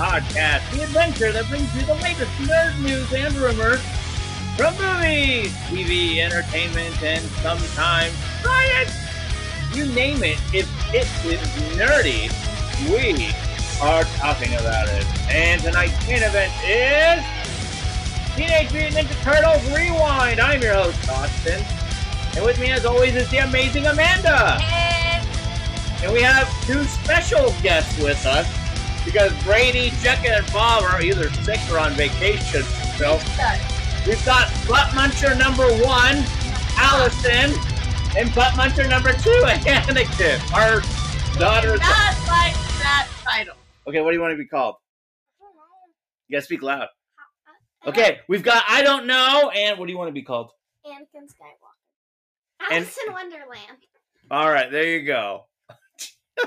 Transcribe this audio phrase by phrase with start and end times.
[0.00, 3.82] Podcast, the adventure that brings you the latest nerd news and rumors
[4.56, 8.96] from movies, TV, entertainment, and sometimes science.
[9.74, 10.64] You name it, if
[10.94, 11.40] it is
[11.76, 12.32] nerdy,
[12.88, 13.28] we
[13.82, 15.04] are talking about it.
[15.28, 17.20] And tonight's main event is
[18.34, 20.40] Teenage Mutant Ninja Turtles Rewind.
[20.40, 21.62] I'm your host, Austin.
[22.36, 24.56] And with me, as always, is the amazing Amanda.
[26.02, 28.59] And we have two special guests with us
[29.12, 32.62] because Brady, Jekka, and Bob are either sick or on vacation.
[32.96, 33.14] So
[34.06, 36.22] we've got Butt Muncher number one,
[36.78, 37.50] Allison,
[38.16, 40.52] and Butt Muncher number two, Anakin.
[40.54, 40.80] Our
[41.38, 41.80] daughter's.
[41.80, 43.56] Not like that title.
[43.88, 44.76] Okay, what do you want to be called?
[46.28, 46.82] You gotta speak loud.
[46.82, 46.86] Uh,
[47.88, 50.50] Okay, we've got I don't know, and what do you want to be called?
[50.86, 52.70] Anakin Skywalker.
[52.70, 53.78] And- in Wonderland.
[54.30, 55.46] All right, there you go.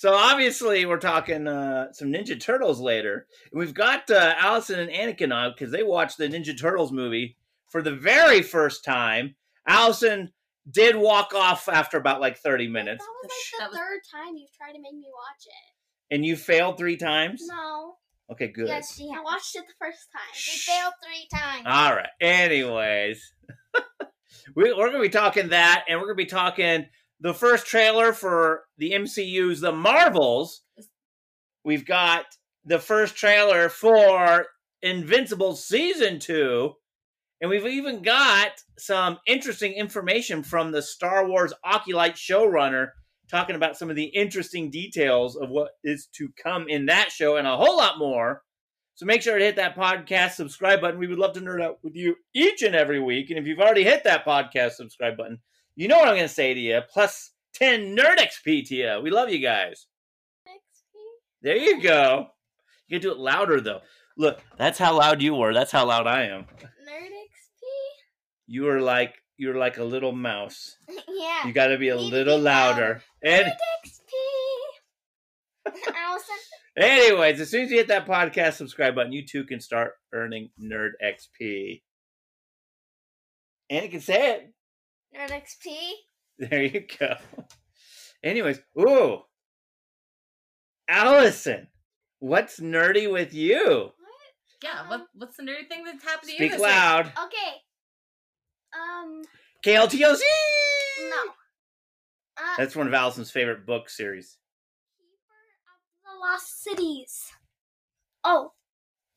[0.00, 3.26] so obviously we're talking uh, some Ninja Turtles later.
[3.52, 7.36] And we've got uh, Allison and Anakin on because they watched the Ninja Turtles movie
[7.68, 9.34] for the very first time.
[9.68, 10.32] Allison
[10.70, 13.04] did walk off after about like 30 minutes.
[13.04, 16.14] That was like the was- third time you've tried to make me watch it.
[16.14, 17.42] And you failed three times?
[17.46, 17.96] No.
[18.32, 18.68] Okay, good.
[18.68, 20.22] Yes, she I watched it the first time.
[20.32, 20.66] Shh.
[20.66, 21.66] We failed three times.
[21.66, 22.08] All right.
[22.22, 23.34] Anyways,
[24.56, 26.86] we, we're going to be talking that, and we're going to be talking
[27.20, 30.62] the first trailer for the MCU's The Marvels.
[31.64, 32.24] We've got
[32.64, 34.46] the first trailer for
[34.82, 36.72] Invincible Season 2.
[37.42, 42.88] And we've even got some interesting information from the Star Wars Acolyte showrunner
[43.30, 47.36] talking about some of the interesting details of what is to come in that show
[47.36, 48.42] and a whole lot more.
[48.94, 50.98] So make sure to hit that podcast subscribe button.
[50.98, 53.30] We would love to nerd out with you each and every week.
[53.30, 55.38] And if you've already hit that podcast subscribe button,
[55.76, 56.80] you know what I'm going to say to you.
[56.92, 59.00] Plus 10 Nerd XP to you.
[59.02, 59.86] We love you guys.
[61.42, 62.28] There you go.
[62.88, 63.80] You can do it louder, though.
[64.16, 65.54] Look, that's how loud you were.
[65.54, 66.42] That's how loud I am.
[66.42, 67.62] Nerd XP?
[68.46, 70.76] You were like you're like a little mouse.
[71.08, 71.46] yeah.
[71.46, 73.02] You got to be a little be louder.
[73.24, 73.56] And Nerd
[75.66, 75.80] XP.
[76.76, 80.50] Anyways, as soon as you hit that podcast subscribe button, you too can start earning
[80.62, 81.80] Nerd XP.
[83.70, 84.52] And you can say it.
[85.16, 85.90] Nerd XP.
[86.48, 87.16] There you go.
[88.24, 89.18] Anyways, ooh.
[90.88, 91.68] Allison,
[92.18, 93.90] what's nerdy with you?
[94.62, 96.38] Yeah, what what's the nerdy thing that's happened to you?
[96.38, 96.68] Speak this week?
[96.70, 97.06] loud.
[97.06, 97.52] Okay.
[98.74, 99.22] Um,
[99.64, 100.20] KOTLC!
[101.10, 101.32] no.
[102.38, 104.38] Uh, That's one of Allison's favorite book series.
[104.96, 107.26] Keeper of the Lost Cities.
[108.24, 108.52] Oh,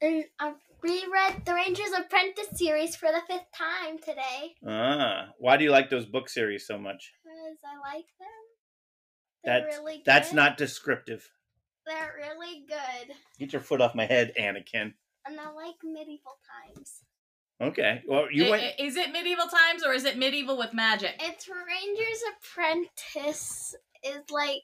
[0.02, 0.54] and I
[0.84, 5.90] reread the Rangers Apprentice series for the fifth time today Ah, why do you like
[5.90, 7.14] those book series so much?
[7.24, 8.28] because I like them.
[9.44, 10.06] They're That's really good.
[10.06, 11.30] that's not descriptive.
[11.86, 14.94] They're really good, Get your foot off my head, Anakin.
[15.26, 16.38] and I like medieval
[16.76, 17.02] times.
[17.62, 18.02] Okay.
[18.08, 18.64] Well, you I- went.
[18.64, 21.16] I- Is it medieval times or is it medieval with magic?
[21.20, 24.64] It's Rangers Apprentice is like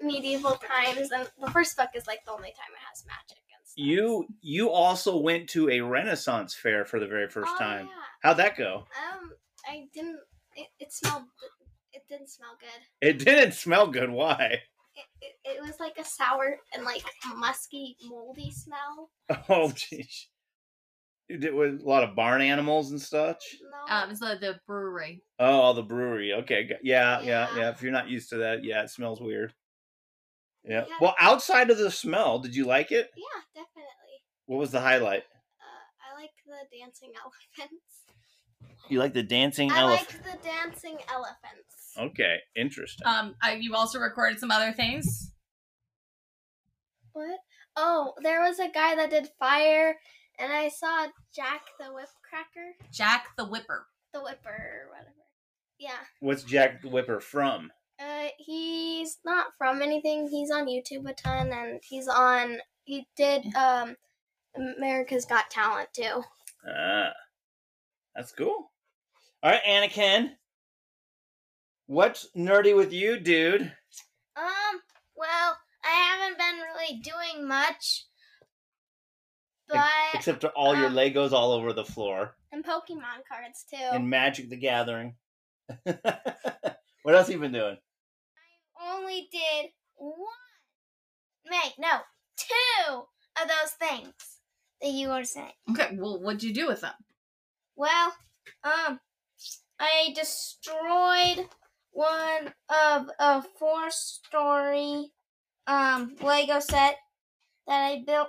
[0.00, 3.38] medieval times, and the first book is like the only time it has magic and
[3.38, 3.43] stuff.
[3.76, 7.86] You you also went to a Renaissance fair for the very first Oh, time.
[7.86, 7.92] Yeah.
[8.22, 8.84] How'd that go?
[9.12, 9.32] Um,
[9.68, 10.18] I didn't.
[10.56, 11.24] It, it smelled.
[11.92, 13.08] It didn't smell good.
[13.08, 14.10] It didn't smell good.
[14.10, 14.60] Why?
[14.96, 17.02] It, it, it was like a sour and like
[17.36, 19.10] musky, moldy smell.
[19.48, 20.26] Oh, jeez.
[21.28, 23.42] You did with a lot of barn animals and such.
[23.88, 23.94] No.
[23.96, 25.22] Um, it's the, the brewery.
[25.38, 26.34] Oh, all the brewery.
[26.34, 26.68] Okay.
[26.82, 27.56] Yeah, yeah, Yeah.
[27.56, 27.70] yeah.
[27.70, 29.54] If you're not used to that, yeah, it smells weird.
[30.64, 30.84] Yeah.
[30.88, 30.94] Yeah.
[31.00, 33.10] Well, outside of the smell, did you like it?
[33.16, 33.90] yeah, definitely.
[34.46, 35.22] What was the highlight?
[35.60, 37.12] Uh, I like the dancing
[37.58, 37.84] elephants.
[38.88, 40.14] You like the dancing elephants?
[40.14, 40.26] I elephant?
[40.26, 41.94] like the dancing elephants.
[41.98, 43.06] Okay, interesting.
[43.06, 45.30] Um, I, you also recorded some other things.
[47.12, 47.38] What?
[47.76, 49.96] Oh, there was a guy that did fire,
[50.38, 52.72] and I saw Jack the Whipcracker.
[52.92, 53.86] Jack the Whipper.
[54.12, 55.10] the Whipper, whatever.
[55.78, 55.90] Yeah.
[56.20, 57.70] What's Jack the Whipper from?
[58.04, 60.28] Uh, he's not from anything.
[60.28, 62.58] He's on YouTube a ton, and he's on.
[62.84, 63.96] He did um,
[64.56, 66.22] America's Got Talent too.
[66.68, 67.12] Ah,
[68.14, 68.70] that's cool.
[69.42, 70.30] All right, Anakin.
[71.86, 73.62] What's nerdy with you, dude?
[74.36, 74.80] Um.
[75.16, 78.06] Well, I haven't been really doing much,
[79.68, 79.78] but
[80.12, 83.76] Except for all your um, Legos all over the floor and Pokemon cards too.
[83.92, 85.14] and Magic the Gathering.
[85.84, 87.76] what else have you been doing?
[88.84, 90.18] I only did one.
[91.50, 91.98] Wait, no,
[92.36, 93.02] two
[93.42, 94.12] of those things
[94.80, 95.52] that you were saying.
[95.70, 96.94] Okay, well, what'd you do with them?
[97.76, 98.14] Well,
[98.62, 99.00] um,
[99.78, 101.46] I destroyed
[101.92, 105.10] one of a four-story
[105.66, 106.96] um Lego set
[107.66, 108.28] that I built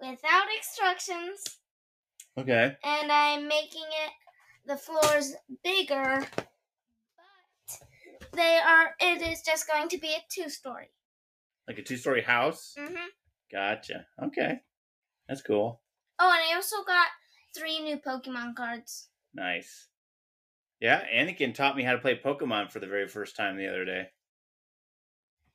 [0.00, 1.42] without instructions,
[2.36, 2.76] Okay.
[2.84, 4.12] and I'm making it
[4.66, 5.34] the floors
[5.64, 6.26] bigger.
[8.32, 8.94] They are.
[9.00, 10.90] It is just going to be a two-story.
[11.68, 12.74] Like a two story house?
[12.78, 13.06] Mm-hmm.
[13.52, 14.06] Gotcha.
[14.22, 14.60] Okay.
[15.28, 15.80] That's cool.
[16.18, 17.08] Oh, and I also got
[17.56, 19.08] three new Pokemon cards.
[19.34, 19.88] Nice.
[20.80, 23.84] Yeah, Anakin taught me how to play Pokemon for the very first time the other
[23.84, 24.06] day.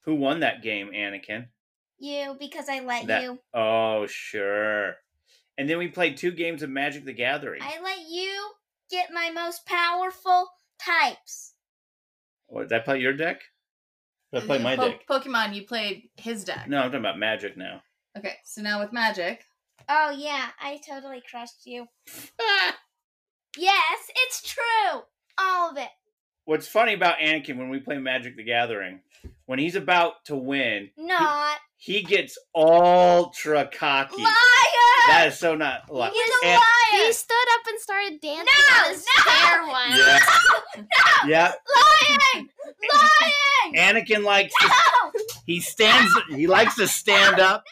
[0.02, 1.48] Who won that game, Anakin?
[1.98, 3.40] You, because I let That- you.
[3.54, 4.96] Oh, sure.
[5.58, 7.62] And then we played two games of Magic the Gathering.
[7.64, 8.52] I let you
[8.92, 10.50] get my most powerful
[10.80, 11.55] types.
[12.48, 13.42] What, did I play your deck?
[14.34, 15.08] Did I play my Po- deck?
[15.10, 16.68] Pokemon, you played his deck.
[16.68, 17.82] No, I'm talking about Magic now.
[18.18, 19.44] Okay, so now with Magic.
[19.90, 21.88] Oh yeah, I totally crushed you.
[23.58, 25.02] Yes, it's true.
[25.40, 25.88] All of it.
[26.46, 29.00] What's funny about Anakin when we play Magic the Gathering,
[29.48, 34.22] when he's about to win, Not he gets ultra cocky.
[34.22, 34.32] liar.
[35.08, 36.14] That is so not like.
[36.14, 37.06] He's a And- liar.
[37.08, 39.24] He stood up and started dancing No, on his no.
[39.32, 39.98] chair once.
[41.26, 41.26] Yeah.
[41.28, 41.52] Yeah,
[42.36, 42.50] lying.
[42.94, 43.76] Lying.
[43.76, 44.72] Anakin likes to,
[45.46, 47.64] he stands he likes to stand up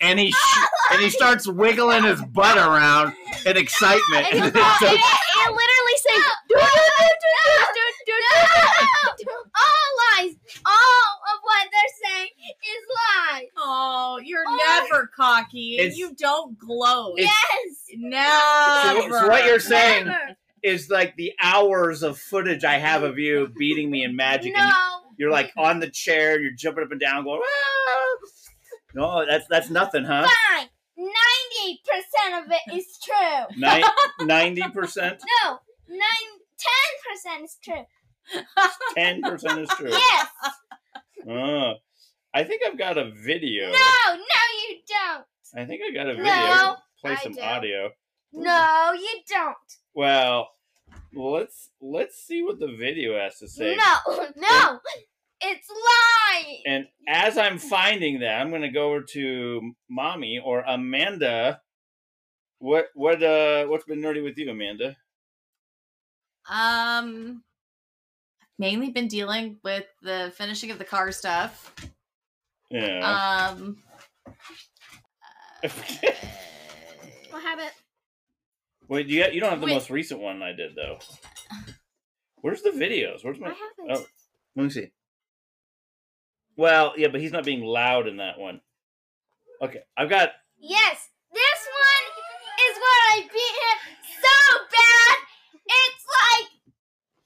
[0.00, 0.58] and he sh-
[0.92, 3.12] and he starts wiggling his butt around
[3.44, 4.26] in excitement.
[4.32, 6.58] And And he, it's so- and it literally said, No.
[9.56, 10.34] All lies.
[10.64, 13.44] All of what they're saying is lies.
[13.56, 14.56] Oh, you're Oh.
[14.90, 15.78] never cocky.
[15.78, 17.14] It's- you don't gloat.
[17.18, 17.32] Yes.
[17.94, 19.10] Never.
[19.10, 20.36] So- so what you're saying Never.
[20.62, 24.66] is like the hours of footage I have of you beating me in Magic, and
[24.66, 25.00] you, No.
[25.16, 27.40] you're like on the chair, you're jumping up and down, going.
[27.42, 28.16] "Ah!"
[28.96, 30.26] No, that's that's nothing, huh?
[30.26, 30.68] Fine.
[30.96, 33.86] Ninety percent of it is true.
[34.26, 35.58] Ninety percent, No.
[35.88, 36.30] Nine.
[36.58, 38.44] Ten percent is true.
[38.94, 39.90] ten percent is true.
[39.90, 40.26] Yes.
[41.28, 41.74] Oh,
[42.32, 43.66] I think I've got a video.
[43.66, 43.72] No.
[44.14, 45.24] No, you don't.
[45.54, 46.24] I think I got a video.
[46.24, 47.40] No, Play I some do.
[47.42, 47.90] audio.
[48.32, 49.56] No, you don't.
[49.94, 50.48] Well,
[51.14, 53.76] let's let's see what the video has to say.
[53.76, 54.26] No.
[54.36, 54.80] No.
[55.40, 56.62] It's lies.
[56.66, 61.60] And as I'm finding that, I'm going to go over to mommy or Amanda.
[62.58, 64.96] What what uh what's been nerdy with you, Amanda?
[66.48, 67.42] Um,
[68.58, 71.74] mainly been dealing with the finishing of the car stuff.
[72.70, 73.50] Yeah.
[73.50, 73.76] Um,
[77.30, 77.70] what happened?
[78.88, 79.74] Wait, you got, you don't have the Wait.
[79.74, 80.98] most recent one I did though.
[82.36, 83.24] Where's the videos?
[83.24, 83.48] Where's my?
[83.48, 83.90] What happened?
[83.90, 84.06] Oh,
[84.54, 84.90] let me see.
[86.56, 88.60] Well, yeah, but he's not being loud in that one.
[89.62, 90.30] Okay, I've got.
[90.58, 92.04] Yes, this one
[92.70, 93.78] is where I beat him
[94.22, 94.36] so
[94.72, 95.16] bad.
[95.66, 96.48] It's like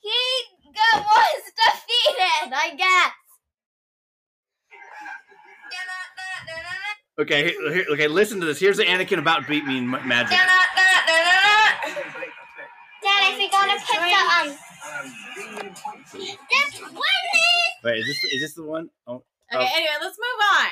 [0.00, 0.21] he
[0.75, 3.12] got, was defeated, I guess.
[7.19, 8.09] Okay, here, here- okay.
[8.09, 8.59] Listen to this.
[8.59, 10.31] Here's the Anakin about beat me in Magic.
[10.31, 10.49] Dad,
[13.03, 14.69] I think I want to put the um.
[16.13, 16.95] This winning.
[17.85, 18.91] Wait, is this is this the one?
[19.07, 19.59] Oh, okay, Oh.
[19.59, 20.67] anyway, let's move on.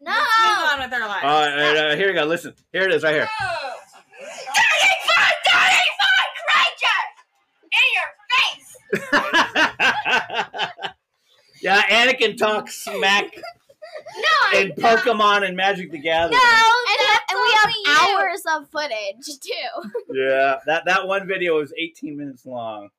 [0.00, 0.12] No.
[0.12, 1.24] Let's move on with our lives.
[1.24, 2.24] all right, all right, all right, here we go.
[2.24, 3.28] Listen, here it is, right here.
[7.72, 8.76] In your face
[11.62, 13.42] Yeah, Anakin talks smack No,
[14.60, 16.32] in Pokemon and Magic the Gathering.
[16.32, 17.84] No, And, uh, and we have you.
[18.18, 19.70] hours of footage too.
[20.18, 22.90] Yeah, that that one video was 18 minutes long.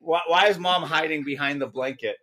[0.00, 2.16] Why, why is mom hiding behind the blanket?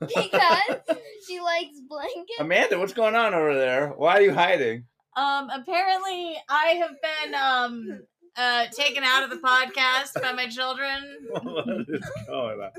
[0.00, 2.40] because she likes blankets.
[2.40, 3.88] Amanda, what's going on over there?
[3.88, 4.84] Why are you hiding?
[5.16, 8.00] Um, apparently, I have been um
[8.36, 11.18] uh taken out of the podcast by my children.
[11.28, 12.70] what is going on?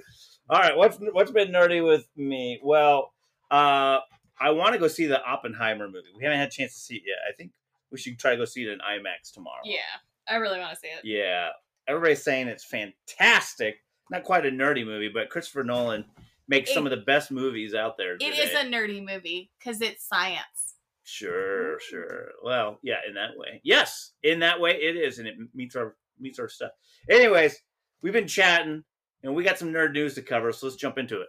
[0.50, 2.60] All right, what's what's been nerdy with me?
[2.64, 3.14] Well,
[3.52, 4.00] uh,
[4.40, 6.08] I want to go see the Oppenheimer movie.
[6.18, 7.18] We haven't had a chance to see it yet.
[7.30, 7.52] I think
[7.92, 9.62] we should try to go see it in IMAX tomorrow.
[9.64, 9.80] Yeah,
[10.28, 11.06] I really want to see it.
[11.06, 11.50] Yeah,
[11.88, 13.76] everybody's saying it's fantastic.
[14.10, 16.06] Not quite a nerdy movie, but Christopher Nolan
[16.48, 18.16] makes some of the best movies out there.
[18.16, 18.38] It Today.
[18.38, 20.76] is a nerdy movie because it's science.
[21.04, 22.32] Sure, sure.
[22.44, 23.62] Well, yeah, in that way.
[23.64, 26.72] Yes, in that way it is, and it meets our meets our stuff.
[27.10, 27.58] Anyways,
[28.02, 28.84] we've been chatting,
[29.24, 31.28] and we got some nerd news to cover, so let's jump into it.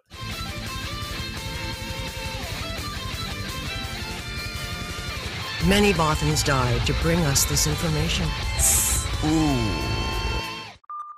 [5.66, 8.28] Many Bothans died to bring us this information.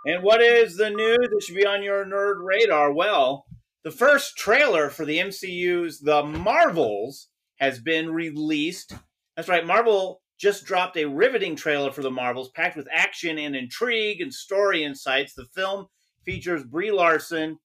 [0.07, 2.93] And what is the news that should be on your nerd radar?
[2.93, 3.45] Well,
[3.83, 8.95] the first trailer for the MCU's The Marvels has been released.
[9.35, 13.57] That's right, Marvel just dropped a riveting trailer for The Marvels, packed with action and
[13.57, 15.35] intrigue and story insights.
[15.35, 15.87] The film
[16.25, 17.59] features Brie Larson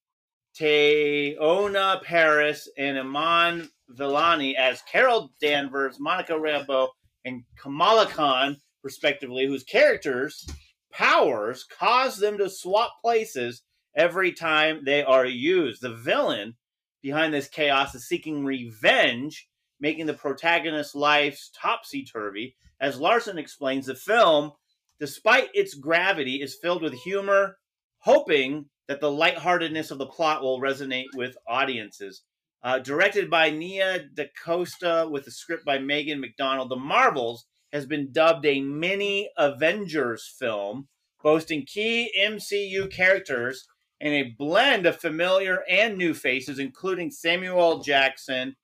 [0.60, 6.88] Teyonah Parris and Iman Vellani as Carol Danvers, Monica Rambeau,
[7.24, 10.48] and Kamala Khan, respectively, whose characters'
[10.92, 13.64] powers cause them to swap places
[13.96, 15.82] every time they are used.
[15.82, 16.56] The villain
[17.02, 19.48] behind this chaos is seeking revenge,
[19.80, 22.56] making the protagonist's life topsy turvy.
[22.80, 24.52] As Larson explains, the film,
[25.00, 27.58] despite its gravity, is filled with humor,
[28.00, 32.24] hoping that the lightheartedness of the plot will resonate with audiences.
[32.64, 38.12] Uh, directed by Nia DaCosta with a script by Megan McDonnell, The Marvels has been
[38.12, 40.88] dubbed a mini Avengers film,
[41.24, 43.68] boasting key MCU characters
[44.00, 48.56] and a blend of familiar and new faces, including Samuel Jackson,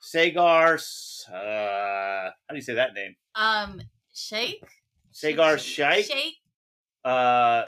[0.00, 0.78] Sagar,
[1.28, 3.14] uh, how do you say that name?
[3.34, 3.80] Um,
[4.14, 4.64] shake,
[5.12, 6.34] Sagar Shaikh, shake.
[7.04, 7.64] uh,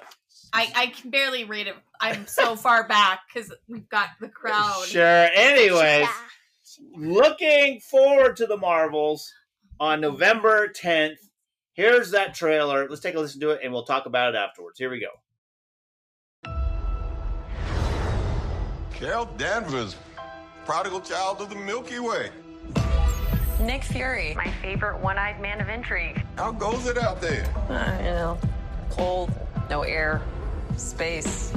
[0.52, 1.76] I I can barely read it.
[2.00, 4.84] I'm so far back because we've got the crowd.
[4.86, 5.28] Sure.
[5.34, 6.08] Anyways,
[6.96, 9.32] looking forward to the Marvels
[9.80, 11.16] on November 10th.
[11.74, 12.88] Here's that trailer.
[12.88, 14.78] Let's take a listen to it and we'll talk about it afterwards.
[14.78, 15.08] Here we go.
[18.92, 19.96] Carol Danvers,
[20.64, 22.30] prodigal child of the Milky Way.
[23.60, 26.24] Nick Fury, my favorite one-eyed man of intrigue.
[26.36, 27.44] How goes it out there?
[27.68, 28.38] Uh, you know,
[28.90, 29.32] cold,
[29.70, 30.22] no air,
[30.76, 31.52] space.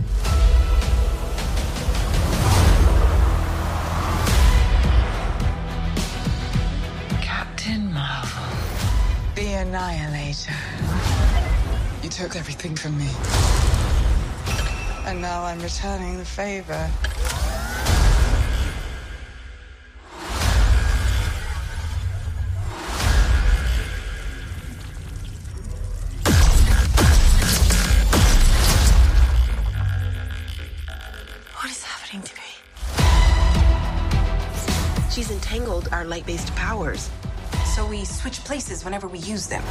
[9.35, 10.53] The Annihilator.
[12.01, 13.09] You took everything from me.
[15.05, 16.89] And now I'm returning the favor.
[31.57, 32.41] What is happening to me?
[35.11, 37.09] She's entangled our light based powers.
[37.95, 39.63] So we switch places whenever we use them.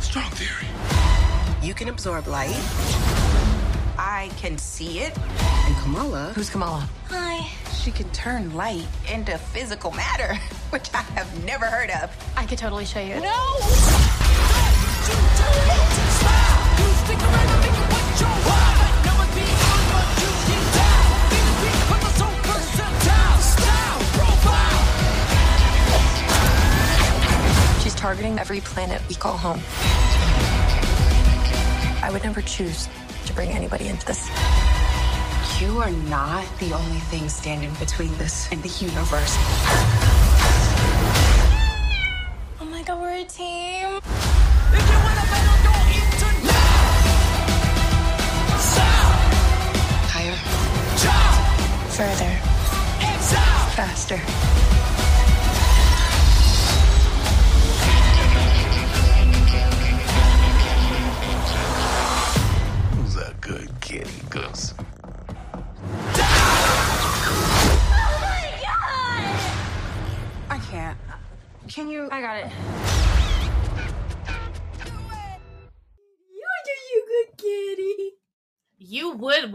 [0.00, 0.68] Strong theory.
[1.60, 2.54] You can absorb light,
[3.98, 5.18] I can see it.
[5.18, 6.32] and Kamala.
[6.36, 6.88] Who's Kamala?
[7.08, 7.48] Hi.
[7.74, 10.34] She can turn light into physical matter,
[10.70, 12.14] which I have never heard of.
[12.36, 13.20] I could totally show you.
[13.20, 13.56] No!
[18.38, 18.77] She's
[28.08, 29.60] targeting every planet we call home.
[32.02, 32.88] I would never choose
[33.26, 34.30] to bring anybody into this.
[35.60, 39.36] You are not the only thing standing between this and the universe.
[42.58, 44.00] Oh my god, we're a team.
[50.08, 50.38] Higher,
[51.92, 52.32] Further.
[53.76, 54.87] faster.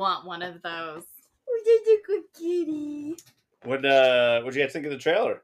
[0.03, 1.03] Want one of those.
[1.47, 3.15] We did a good kitty.
[3.63, 5.43] What uh what'd you guys think of the trailer?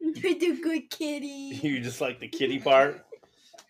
[0.00, 1.58] We do good kitty.
[1.62, 3.04] You just like the kitty part?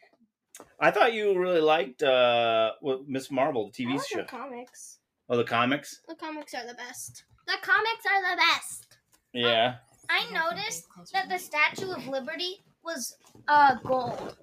[0.80, 4.24] I thought you really liked uh what Miss Marvel, the TV show.
[4.24, 4.98] comics.
[5.30, 6.02] Oh, the comics?
[6.06, 7.24] The comics are the best.
[7.46, 8.98] The comics are the best.
[9.32, 9.76] Yeah.
[10.10, 13.16] I noticed that the Statue of Liberty was
[13.48, 14.36] uh gold.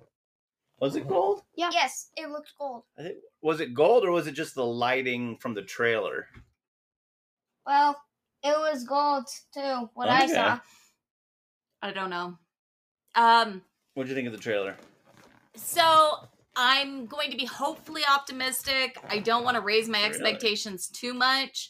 [0.79, 1.41] Was it gold?
[1.55, 1.69] Yeah.
[1.74, 2.84] Yes, it looked gold.
[2.98, 6.27] I think was it gold or was it just the lighting from the trailer?
[7.65, 8.01] Well,
[8.43, 9.89] it was gold too.
[9.93, 10.34] What I Okay.
[10.34, 10.60] saw.
[11.81, 12.38] I don't know.
[13.15, 14.77] Um, What'd you think of the trailer?
[15.55, 18.98] so I'm going to be hopefully optimistic.
[19.10, 20.10] I don't want to raise my Really?
[20.10, 21.69] expectations too much,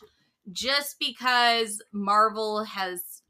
[0.51, 3.21] just because Marvel has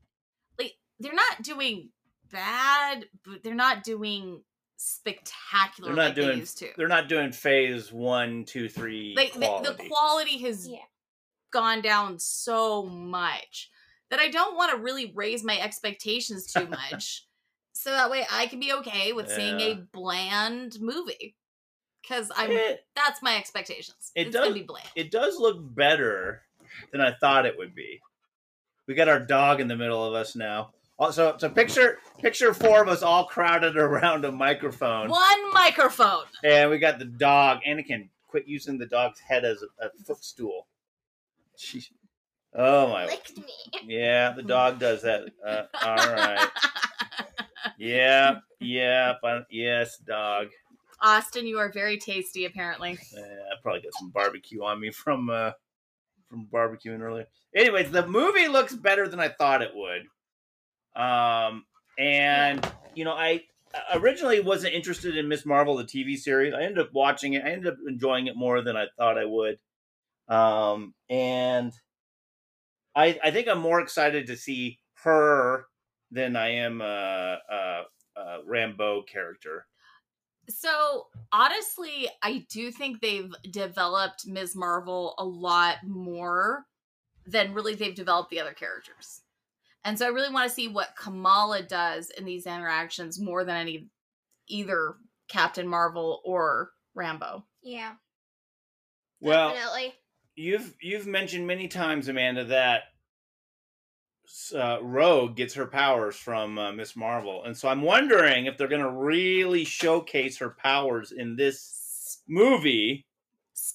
[0.60, 1.90] like they're not doing
[2.32, 4.44] bad, but they're not doing
[4.78, 6.70] spectacular They're not like they doing used to.
[6.78, 9.70] they're not doing phase one, two, three like the, quality.
[9.84, 10.78] the quality has Yeah.
[11.52, 13.70] gone down so much
[14.10, 17.26] that I don't want to really raise my expectations too much.
[17.74, 21.36] so that way I can be okay with seeing a bland movie.
[22.08, 24.12] Cause I'm It- that's my expectations.
[24.16, 24.88] It it's does- gonna be bland.
[24.96, 26.44] it does look better
[26.92, 28.00] than I thought it would be.
[28.88, 30.72] We got our dog in the middle of us now.
[31.00, 36.24] Also, so picture picture four of us all crowded around a microphone, One microphone.
[36.44, 37.60] and we got the dog.
[37.68, 40.68] Anakin, quit using the dog's head as a, a footstool.
[41.58, 41.90] Jeez.
[42.56, 43.06] Oh my.
[43.06, 43.44] Licked me.
[43.86, 45.26] Yeah, the dog does that.
[45.46, 46.48] Uh, all right.
[47.78, 49.46] Yeah, yeah, fine.
[49.52, 50.48] yes, dog.
[51.02, 52.98] Austin, you are very tasty, apparently.
[53.14, 55.52] Yeah, I probably got some barbecue on me from uh
[56.28, 57.28] from barbecuing earlier.
[57.56, 60.04] Anyways, the movie looks better than I thought it would.
[60.98, 61.66] Um,
[61.98, 63.44] and you know, I
[63.94, 66.54] originally wasn't interested in Miss Marvel, the TV series.
[66.54, 67.44] I ended up watching it.
[67.46, 69.60] I ended up enjoying it more than I thought I would.
[70.28, 71.72] Um, and
[72.96, 75.68] I I think I'm more excited to see her
[76.12, 77.84] than I am a, uh,
[78.18, 79.68] uh Rambeau character.
[80.50, 84.56] So honestly, I do think they've developed Ms.
[84.56, 86.66] Marvel a lot more
[87.26, 89.22] than really they've developed the other characters.
[89.88, 93.56] And so I really want to see what Kamala does in these interactions more than
[93.56, 93.88] any
[94.50, 94.96] either
[95.30, 97.44] Captain Marvel or Rambeau.
[97.64, 97.94] Yeah,
[99.22, 99.94] Well, definitely.
[100.36, 102.82] you've you've mentioned many times, Amanda, that
[104.54, 108.68] uh, Rogue gets her powers from uh, Miss Marvel, and so I'm wondering if they're
[108.68, 113.06] going to really showcase her powers in this movie.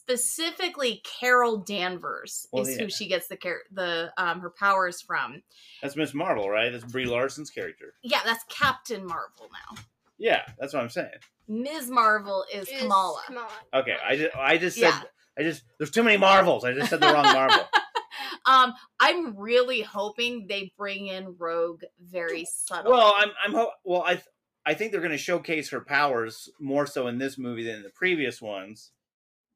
[0.02, 2.82] Specifically, Carol Danvers Well, is yeah.
[2.82, 5.42] who she gets the char- the um her powers from.
[5.80, 6.71] That's Miss Marvel, right?
[6.71, 7.94] That's Brie Larson's character.
[8.02, 9.80] Yeah, that's Captain Marvel now.
[10.18, 11.11] Yeah, that's what I'm saying.
[11.47, 11.88] Ms.
[11.88, 13.21] Marvel is Is Kamala.
[13.26, 13.49] Kamala.
[13.75, 15.02] Okay, I just I just said Yeah.
[15.38, 16.64] I just there's too many Marvels.
[16.64, 17.64] I just said the wrong Marvel.
[18.47, 22.90] um, I'm really hoping they bring in Rogue very subtly.
[22.90, 24.26] Well, I'm I'm ho- well I th-
[24.66, 27.82] I think they're going to showcase her powers more so in this movie than in
[27.82, 28.90] the previous ones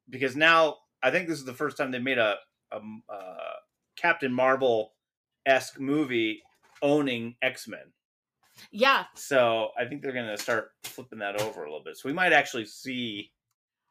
[0.09, 2.35] because now I think this is the first time they made a,
[2.71, 2.77] a
[3.11, 3.37] uh,
[3.95, 4.93] Captain Marvel
[5.45, 6.41] esque movie
[6.81, 7.93] owning X Men.
[8.71, 11.97] yeah, So I think they're going to start flipping that over a little bit.
[11.97, 13.31] So we might actually see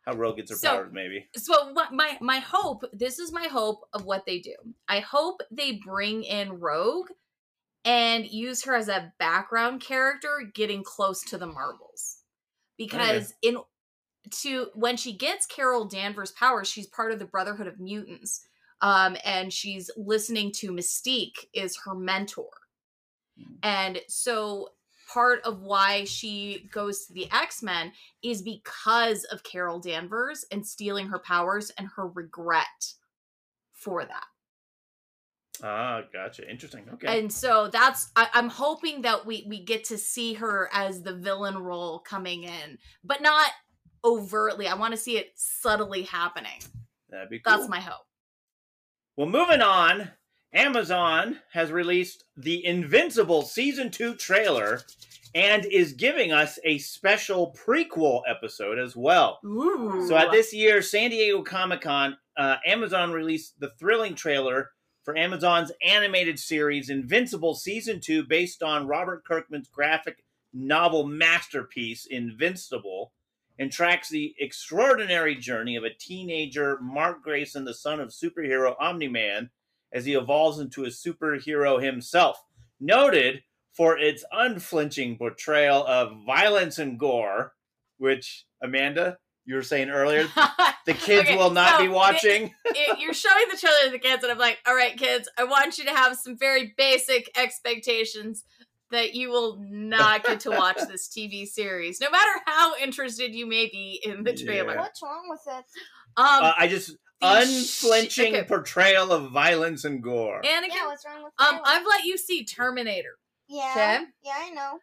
[0.04, 1.28] how Rogue gets her So- powers, maybe.
[1.36, 4.54] so what my my hope this is my hope of what they do
[4.88, 7.08] i hope they bring in rogue
[7.84, 12.18] and use her as a background character getting close to the marvels
[12.78, 13.56] because in
[14.30, 18.46] to when she gets carol danvers powers she's part of the brotherhood of mutants
[18.80, 22.50] um and she's listening to mystique is her mentor
[23.62, 24.70] and so
[25.12, 31.08] part of why she goes to the X-Men is because of Carol Danvers and stealing
[31.08, 32.94] her powers and her regret
[33.72, 34.24] for that.
[35.62, 36.48] Ah, gotcha.
[36.50, 36.84] Interesting.
[36.92, 37.18] Okay.
[37.18, 41.14] And so that's I, I'm hoping that we we get to see her as the
[41.14, 43.50] villain role coming in, but not
[44.04, 44.68] overtly.
[44.68, 46.60] I want to see it subtly happening.
[47.10, 47.56] That'd be cool.
[47.56, 48.06] That's my hope.
[49.16, 50.10] Well, moving on,
[50.52, 54.82] Amazon has released the Invincible season two trailer
[55.34, 59.38] and is giving us a special prequel episode as well.
[59.44, 60.04] Ooh.
[60.08, 64.70] So at this year's San Diego Comic Con, uh, Amazon released the thrilling trailer
[65.04, 73.12] for Amazon's animated series Invincible season two, based on Robert Kirkman's graphic novel masterpiece Invincible,
[73.58, 79.08] and tracks the extraordinary journey of a teenager, Mark Grayson, the son of superhero Omni
[79.08, 79.50] Man,
[79.92, 82.42] as he evolves into a superhero himself.
[82.80, 83.42] Noted
[83.72, 87.54] for its unflinching portrayal of violence and gore,
[87.98, 90.24] which, Amanda, you were saying earlier,
[90.86, 92.52] the kids Okay, will not so be watching.
[92.66, 95.44] it- you're showing the trailer to the kids, and I'm like, all right, kids, I
[95.44, 98.44] want you to have some very basic expectations
[98.90, 103.46] that you will not get to watch this TV series, no matter how interested you
[103.46, 104.74] may be in the trailer.
[104.74, 104.80] Yeah.
[104.80, 105.64] What's wrong with it?
[106.16, 108.44] Um, uh, I just the sh- unflinching okay.
[108.44, 110.40] portrayal of violence and gore.
[110.42, 111.60] Anakin, Yeah, what's wrong with um.
[111.64, 113.18] I've let you see Terminator.
[113.48, 114.04] yeah, okay.
[114.24, 114.78] yeah, I know.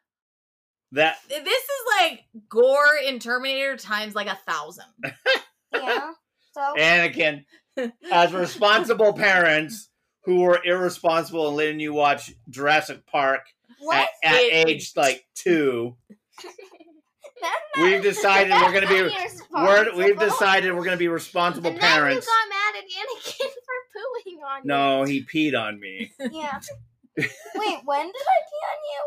[0.94, 4.86] that This is like gore in Terminator times like a thousand.
[5.74, 6.12] Yeah.
[6.52, 7.46] So Anakin,
[8.12, 9.90] as responsible parents
[10.26, 13.42] who were irresponsible and letting you watch Jurassic Park
[13.84, 14.08] what?
[14.24, 15.96] at, at age like two,
[17.82, 19.10] we've decided we're gonna be
[19.52, 22.28] we're, we've decided we're gonna be responsible And then parents.
[22.28, 26.12] you got mad at Anakin for pooing on No, he peed on me.
[26.32, 26.60] Yeah.
[27.18, 29.04] Wait, when did I pee on you?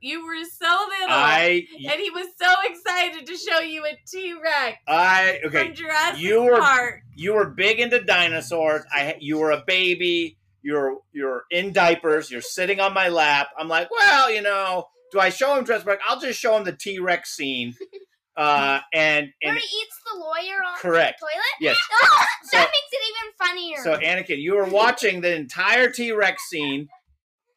[0.00, 4.32] You were so little, I and he was so excited to show you a T
[4.40, 5.64] Rex I okay.
[5.66, 7.00] from Jurassic you were- Park.
[7.16, 8.84] you were big into dinosaurs.
[8.92, 10.37] I you were a baby.
[10.68, 12.30] You're you're in diapers.
[12.30, 13.48] You're sitting on my lap.
[13.58, 15.98] I'm like, well, you know, do I show him Park?
[16.06, 17.74] I'll just show him the T Rex scene.
[18.36, 21.18] Uh, and Where and he eats the lawyer on Correct.
[21.18, 21.44] the toilet?
[21.60, 21.76] yes.
[21.92, 23.82] Oh, So- that makes it even funnier.
[23.82, 26.88] So Anakin, you were watching the entire T Rex scene,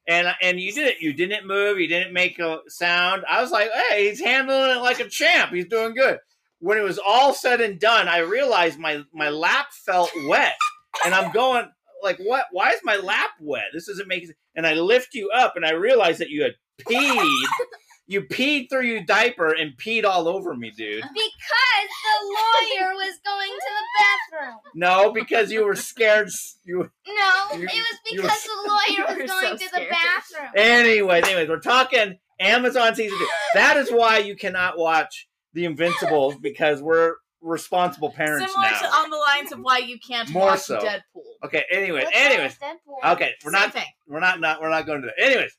[0.07, 1.79] and and you didn't you didn't move.
[1.79, 3.25] You didn't make a sound.
[3.29, 5.51] I was like, hey, he's handling it like a champ.
[5.53, 6.17] He's doing good.
[6.61, 10.55] When it was all said and done, I realized my my lap felt wet,
[11.05, 11.67] and I'm going
[12.03, 12.45] like what?
[12.51, 13.65] Why is my lap wet?
[13.73, 14.37] This doesn't make sense.
[14.55, 17.33] And I lift you up, and I realize that you had peed.
[18.07, 21.01] you peed through your diaper and peed all over me, dude.
[21.01, 24.59] Because the lawyer was going to the bathroom.
[24.75, 26.29] No, because you were scared.
[26.65, 27.71] You No, You- it was
[28.09, 30.51] you were- because the lawyer was going so to the bathroom.
[30.57, 31.23] anyways.
[31.25, 33.27] Anyways, we're talking Amazon season two.
[33.53, 38.79] That is why you cannot watch The Invincibles because we're responsible parents Similar now.
[38.79, 40.79] to on the lines of why you can't More watch so.
[40.79, 41.23] Deadpool.
[41.45, 41.63] okay.
[41.71, 42.03] Anyway.
[42.03, 42.57] What's wrong anyways.
[42.57, 43.11] Deadpool?
[43.13, 43.85] Okay, we're Same not thing.
[44.07, 45.23] we're not not we're not going to that.
[45.23, 45.55] Anyways,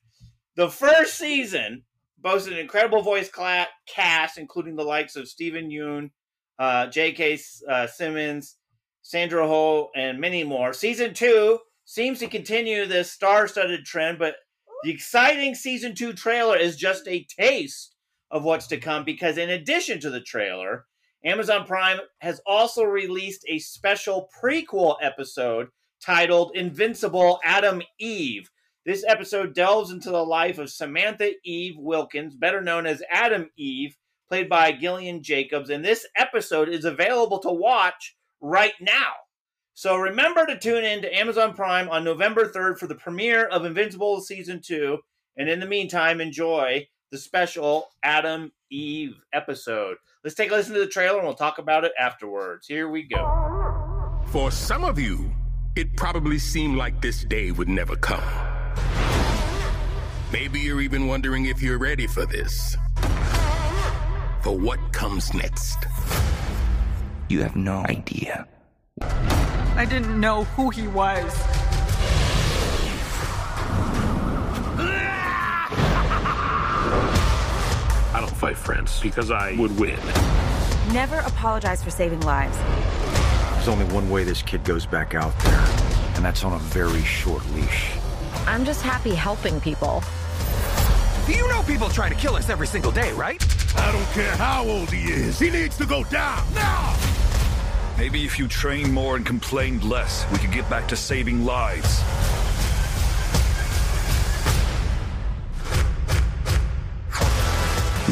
[0.57, 1.83] the first season
[2.19, 6.11] boasted an incredible voice cla- cast, including the likes of Steven Yeun,
[6.59, 7.41] uh, J.K.
[7.69, 8.57] Uh, Simmons,
[9.03, 10.73] Sandra Ho, and many more.
[10.73, 14.37] Season two seems to continue this star-studded trend, but
[14.85, 17.97] the exciting season two trailer is just a taste
[18.31, 19.05] of what's to come.
[19.05, 20.87] Because in addition to the trailer,
[21.25, 25.69] Amazon Prime has also released a special prequel episode
[26.05, 28.51] titled Invincible Atom Eve.
[28.85, 33.97] This episode delves into the life of Samantha Eve Wilkins, better known as Atom Eve,
[34.29, 39.13] played by Gillian Jacobs, and this episode is available to watch right now.
[39.75, 43.65] So remember to tune in to Amazon Prime on November 3rd for the premiere of
[43.65, 44.99] Invincible Season 2,
[45.37, 49.99] and in the meantime, enjoy the special Atom Eve episode.
[50.25, 52.67] Let's take a listen to the trailer and we'll talk about it afterwards.
[52.67, 54.23] Here we go.
[54.29, 55.31] For some of you,
[55.77, 58.25] it probably seemed like this day would never come.
[60.33, 62.77] Maybe you're even wondering if you're ready for this.
[64.41, 65.77] For what comes next.
[67.29, 68.49] You have no idea.
[69.03, 71.62] I didn't know who he was.
[78.43, 80.01] Fight friends because I would win.
[80.93, 82.59] Never apologize for saving lives.
[83.55, 85.65] There's only one way this kid goes back out there,
[86.17, 87.93] and that's on a very short leash.
[88.45, 90.03] I'm just happy helping people.
[91.29, 93.41] You know people try to kill us every single day, right?
[93.77, 95.39] I don't care how old he is.
[95.39, 96.97] He needs to go down now.
[97.97, 102.03] Maybe if you train more and complained less, we could get back to saving lives.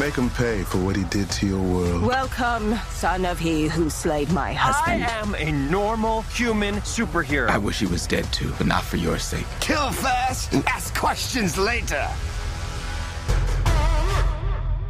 [0.01, 2.01] Make him pay for what he did to your world.
[2.01, 5.03] Welcome, son of he who slayed my husband.
[5.03, 7.47] I am a normal human superhero.
[7.49, 9.45] I wish he was dead too, but not for your sake.
[9.59, 12.07] Kill first, ask questions later.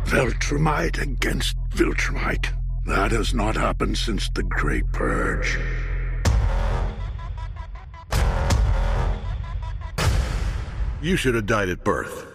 [0.05, 2.47] Viltrumite against Viltrumite.
[2.85, 5.59] That has not happened since the Great Purge.
[11.01, 12.30] You should have died at birth.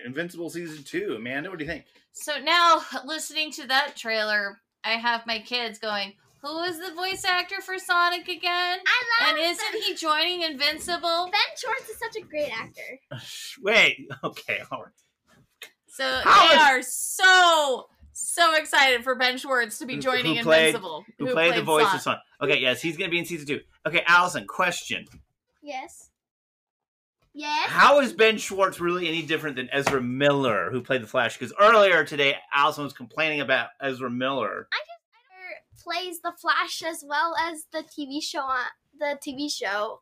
[0.00, 1.14] All right, Invincible season two.
[1.16, 1.84] Amanda, what do you think?
[2.12, 7.24] So now, listening to that trailer, I have my kids going, "Who is the voice
[7.24, 8.78] actor for Sonic again?
[8.86, 13.00] I love and isn't he joining Invincible?" Ben Schwartz is such a great actor.
[13.62, 15.70] Wait, okay, all right.
[15.88, 20.42] So How they is- are so so excited for Ben Schwartz to be joining who
[20.42, 21.04] played, Invincible.
[21.18, 22.02] Who, played, the voice of Sonic.
[22.02, 22.20] Sonic?
[22.54, 23.60] Okay, yes, he's going to be in season two.
[23.86, 25.06] Okay, Allison, question:
[25.62, 26.09] Yes.
[27.32, 27.68] Yes.
[27.68, 31.38] How is Ben Schwartz really any different than Ezra Miller, who played the Flash?
[31.38, 34.68] Because earlier today, Allison was complaining about Ezra Miller.
[34.72, 38.64] I just plays the Flash as well as the TV show on
[38.98, 40.00] the TV show.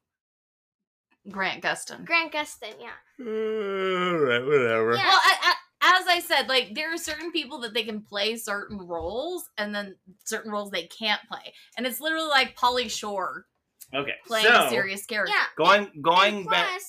[1.30, 2.06] Grant Gustin.
[2.06, 2.92] Grant Gustin, yeah.
[3.20, 4.94] All right, whatever.
[4.94, 5.06] Yeah.
[5.06, 8.36] Well, I, I, as I said, like there are certain people that they can play
[8.36, 13.44] certain roles, and then certain roles they can't play, and it's literally like Pauly Shore
[13.94, 15.32] Okay, playing so a serious character.
[15.34, 15.44] Yeah.
[15.56, 16.80] going going and back.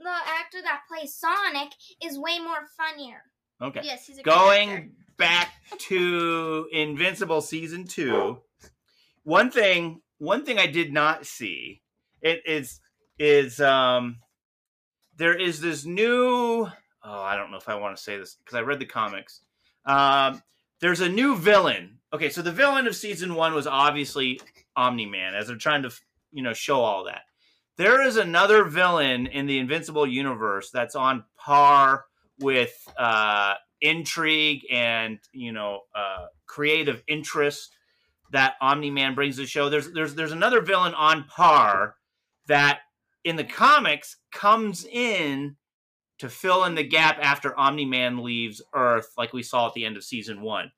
[0.00, 1.72] Plus, s- the actor that plays Sonic
[2.04, 3.22] is way more funnier.
[3.60, 4.44] Okay, Yes, he's a great actor.
[4.46, 8.38] going back to Invincible season two.
[9.24, 11.82] One thing, one thing I did not see
[12.22, 12.80] it is
[13.18, 14.18] is um
[15.16, 16.68] there is this new
[17.02, 19.40] oh I don't know if I want to say this because I read the comics.
[19.84, 20.42] Um,
[20.80, 21.98] there's a new villain.
[22.12, 24.40] Okay, so the villain of season one was obviously
[24.76, 25.90] Omni Man, as they're trying to
[26.32, 27.22] you know show all that.
[27.78, 32.06] There is another villain in the Invincible universe that's on par
[32.40, 37.76] with uh, intrigue and you know uh, creative interest
[38.32, 39.70] that Omni Man brings to the show.
[39.70, 41.94] There's there's there's another villain on par
[42.48, 42.80] that
[43.22, 45.54] in the comics comes in
[46.18, 49.84] to fill in the gap after Omni Man leaves Earth, like we saw at the
[49.84, 50.72] end of season one.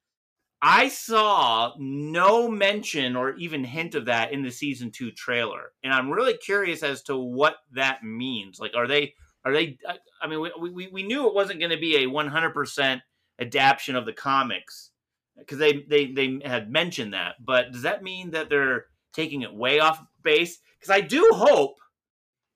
[0.63, 5.93] I saw no mention or even hint of that in the season two trailer, and
[5.93, 8.61] I'm really curious as to what that means.
[8.61, 9.79] Like, are they are they?
[9.89, 13.01] I- mean, we we, we knew it wasn't going to be a 100 percent
[13.41, 14.91] adaptation of the comics
[15.39, 17.37] because they they they had mentioned that.
[17.43, 20.59] But does that mean that they're taking it way off base.
[20.79, 21.77] Because I do hope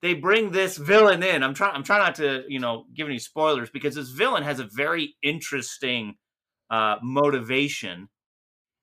[0.02, 1.42] they bring this villain in.
[1.42, 1.74] I'm trying.
[1.74, 5.14] I'm trying not to, you know, give any spoilers because this villain has a very
[5.22, 6.16] interesting
[6.70, 8.08] uh, motivation,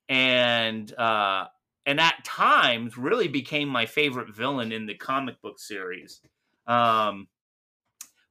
[0.09, 1.45] and uh,
[1.85, 6.21] and at times really became my favorite villain in the comic book series.
[6.67, 7.27] Um,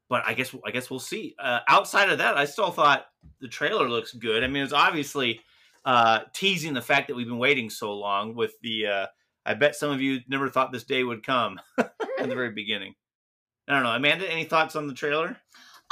[0.08, 1.34] but I guess I guess we'll see.
[1.38, 3.06] Uh, outside of that, I still thought
[3.40, 4.42] the trailer looks good.
[4.42, 5.40] I mean, it's obviously
[5.84, 8.86] uh, teasing the fact that we've been waiting so long with the.
[8.86, 9.06] Uh,
[9.46, 11.60] I bet some of you never thought this day would come
[12.18, 12.94] in the very beginning.
[13.68, 14.30] I don't know, Amanda.
[14.30, 15.36] Any thoughts on the trailer?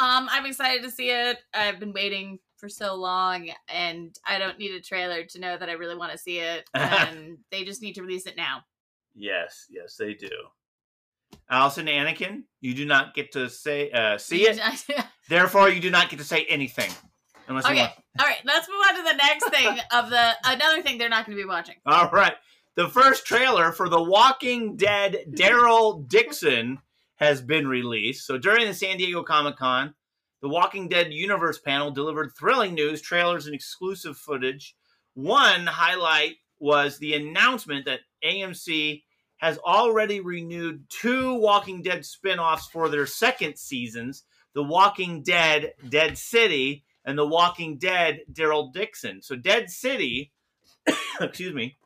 [0.01, 1.39] Um, I'm excited to see it.
[1.55, 5.69] I've been waiting for so long, and I don't need a trailer to know that
[5.69, 6.69] I really want to see it.
[6.75, 8.63] And they just need to release it now.
[9.15, 10.29] Yes, yes, they do.
[11.51, 14.61] Allison Anakin, you do not get to say uh, see it.
[15.29, 16.91] Therefore, you do not get to say anything
[17.49, 18.39] unless you Okay, all right.
[18.45, 21.43] Let's move on to the next thing of the another thing they're not going to
[21.43, 21.77] be watching.
[21.87, 22.35] All right.
[22.77, 26.79] The first trailer for The Walking Dead Daryl Dixon
[27.17, 28.27] has been released.
[28.27, 29.95] So during the San Diego Comic Con,
[30.41, 34.77] the Walking Dead Universe panel delivered thrilling news, trailers, and exclusive footage.
[35.15, 39.03] One highlight was the announcement that AMC
[39.39, 44.25] has already renewed two Walking Dead spin offs for their second seasons
[44.55, 49.23] The Walking Dead Dead City and The Walking Dead Daryl Dixon.
[49.23, 50.33] So, Dead City,
[51.21, 51.77] excuse me,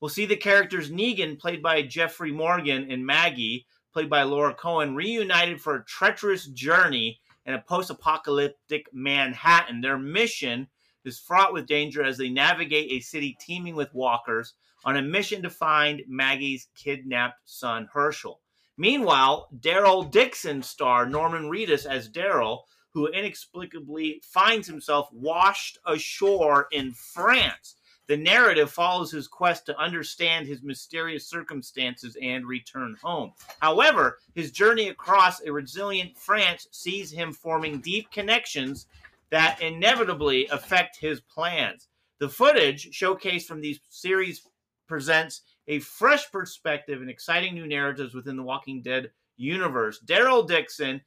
[0.00, 4.94] We'll see the characters Negan, played by Jeffrey Morgan, and Maggie, played by Laura Cohan,
[4.94, 9.80] reunited for a treacherous journey in a post apocalyptic Manhattan.
[9.80, 10.68] Their mission
[11.04, 15.42] is fraught with danger as they navigate a city teeming with walkers on a mission
[15.42, 18.40] to find Maggie's kidnapped son, Hershel.
[18.76, 22.60] Meanwhile, Daryl Dixon star Norman Reedus as Daryl,
[22.92, 27.74] who inexplicably finds himself washed ashore in France.
[28.10, 33.34] The narrative follows his quest to understand his mysterious circumstances and return home.
[33.60, 38.88] However, his journey across a resilient France sees him forming deep connections
[39.30, 41.86] that inevitably affect his plans.
[42.18, 44.42] The footage showcased from these series
[44.88, 50.00] presents a fresh perspective and exciting new narratives within the Walking Dead universe.
[50.04, 51.00] Daryl Dixon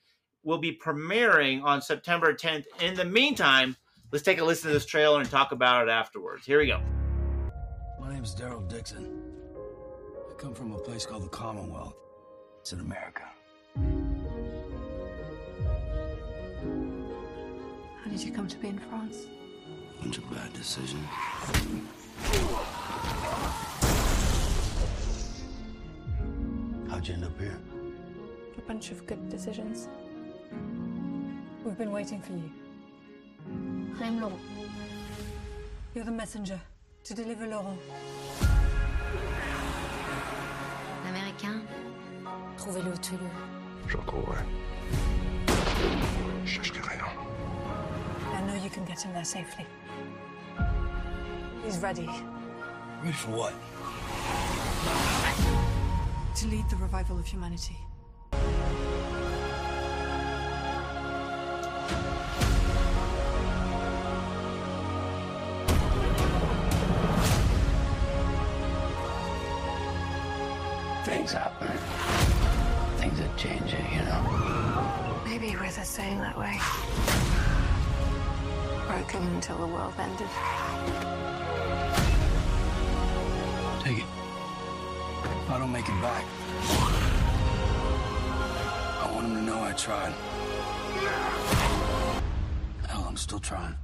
[0.44, 2.64] will be premiering on September 10th.
[2.80, 3.76] In the meantime,
[4.14, 6.46] let's take a listen to this trailer and talk about it afterwards.
[6.46, 6.80] Here we go.
[8.00, 9.24] My name's Daryl Dixon.
[10.30, 11.96] I come from a place called the Commonwealth.
[12.62, 13.24] It's in America.
[18.04, 19.26] How did you come to be in France?
[19.98, 21.08] A bunch of bad decisions.
[26.88, 27.60] How'd you end up here?
[28.60, 29.90] A bunch of good decisions.
[31.66, 32.52] We've been waiting for you.
[34.02, 34.40] I'm Laurent.
[35.96, 36.60] You're the messenger
[37.04, 37.78] to deliver Laurent.
[41.08, 41.62] Américain
[42.58, 43.30] Trouvez-le, tuez-le.
[43.88, 44.44] Je courrai.
[46.46, 47.06] Je chercherai rien.
[48.34, 49.66] I know you can get him there safely.
[51.66, 52.10] He's ready
[53.02, 53.54] Ready for what?
[56.36, 57.78] to lead the revival of humanity.
[76.04, 76.60] Maybe we're the same that way.
[78.88, 80.28] Broken until the world ended.
[83.84, 84.06] Take it.
[85.24, 86.26] If I don't make it back,
[89.02, 90.14] I want him to know I tried.
[92.88, 93.76] Hell, I'm still trying.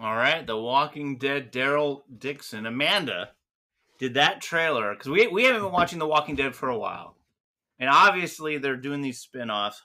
[0.00, 2.66] All right, The Walking Dead Daryl Dixon.
[2.66, 3.30] Amanda,
[3.98, 7.16] did that trailer because we we haven't been watching The Walking Dead for a while,
[7.78, 9.82] and obviously they're doing these spin-offs.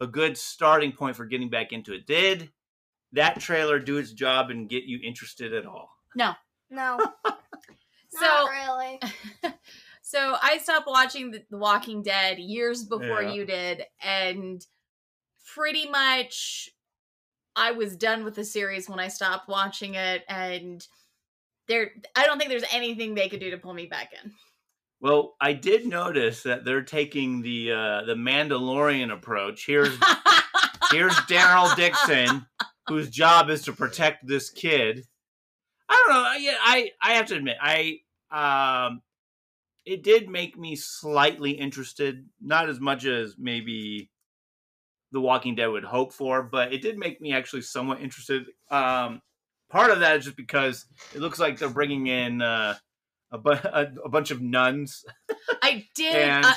[0.00, 2.06] A good starting point for getting back into it.
[2.06, 2.50] Did
[3.12, 5.90] that trailer do its job and get you interested at all?
[6.14, 6.34] No.
[6.70, 6.98] No.
[8.08, 9.00] So Not really.
[10.02, 13.32] so I stopped watching The, the Walking Dead years before Yeah.
[13.32, 14.64] you did, and
[15.54, 16.70] pretty much
[17.54, 20.86] I was done with the series when I stopped watching it, and
[21.68, 24.32] there I don't think there's anything they could do to pull me back in.
[25.00, 29.66] Well, I did notice that they're taking the uh, the Mandalorian approach.
[29.66, 29.96] Here's
[30.90, 32.46] here's Daryl Dixon,
[32.88, 35.04] whose job is to protect this kid.
[35.88, 36.22] I don't know.
[36.28, 37.98] I- Yeah, I I have to admit, I
[38.30, 39.02] um,
[39.84, 42.26] it did make me slightly interested.
[42.40, 44.10] Not as much as maybe
[45.12, 48.46] The Walking Dead would hope for, but it did make me actually somewhat interested.
[48.70, 49.20] Um,
[49.70, 52.76] part of that is just because it looks like they're bringing in uh,
[53.36, 55.04] a a, bu- a, a bunch of nuns.
[55.62, 56.52] I did And- uh,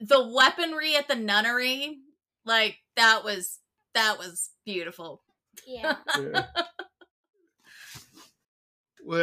[0.00, 1.98] the weaponry at the nunnery.
[2.44, 3.58] Like that was
[3.94, 5.22] that was beautiful.
[5.66, 5.96] Yeah.
[9.04, 9.20] Well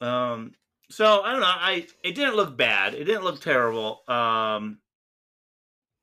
[0.00, 0.32] yeah.
[0.32, 0.52] Um.
[0.90, 1.46] So I don't know.
[1.46, 2.94] I it didn't look bad.
[2.94, 4.00] It didn't look terrible.
[4.08, 4.78] Um.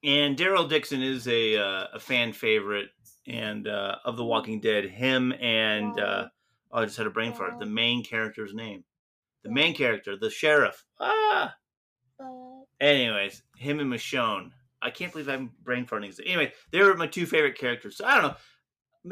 [0.04, 2.90] And Daryl Dixon is a uh, a fan favorite
[3.28, 4.86] and uh, of The Walking Dead.
[4.86, 6.28] Him and uh,
[6.72, 7.60] oh, I just had a brain fart.
[7.60, 8.84] The main character's name.
[9.46, 10.84] The main character, the sheriff.
[11.00, 11.56] Ah.
[12.82, 14.50] Anyways, him and Michonne.
[14.82, 16.20] I can't believe I'm brain farting.
[16.26, 17.98] Anyway, they were my two favorite characters.
[17.98, 18.36] So I don't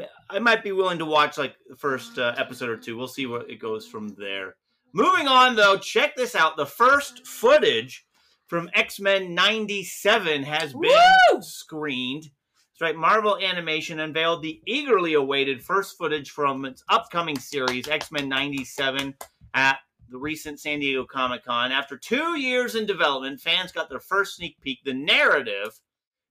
[0.00, 0.06] know.
[0.28, 2.96] I might be willing to watch like the first uh, episode or two.
[2.96, 4.56] We'll see where it goes from there.
[4.92, 6.56] Moving on, though, check this out.
[6.56, 8.04] The first footage
[8.46, 12.24] from X Men '97 has been screened.
[12.24, 12.96] That's right.
[12.96, 19.14] Marvel Animation unveiled the eagerly awaited first footage from its upcoming series, X Men '97,
[19.54, 19.78] at
[20.10, 21.72] the recent San Diego Comic Con.
[21.72, 24.80] After two years in development, fans got their first sneak peek.
[24.84, 25.80] The narrative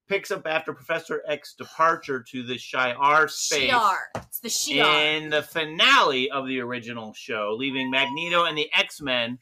[0.07, 3.97] picks up after Professor X's departure to the Shi'ar space Shi'ar.
[4.15, 5.17] It's the Shi'ar.
[5.17, 9.39] in the finale of the original show, leaving Magneto and the X Men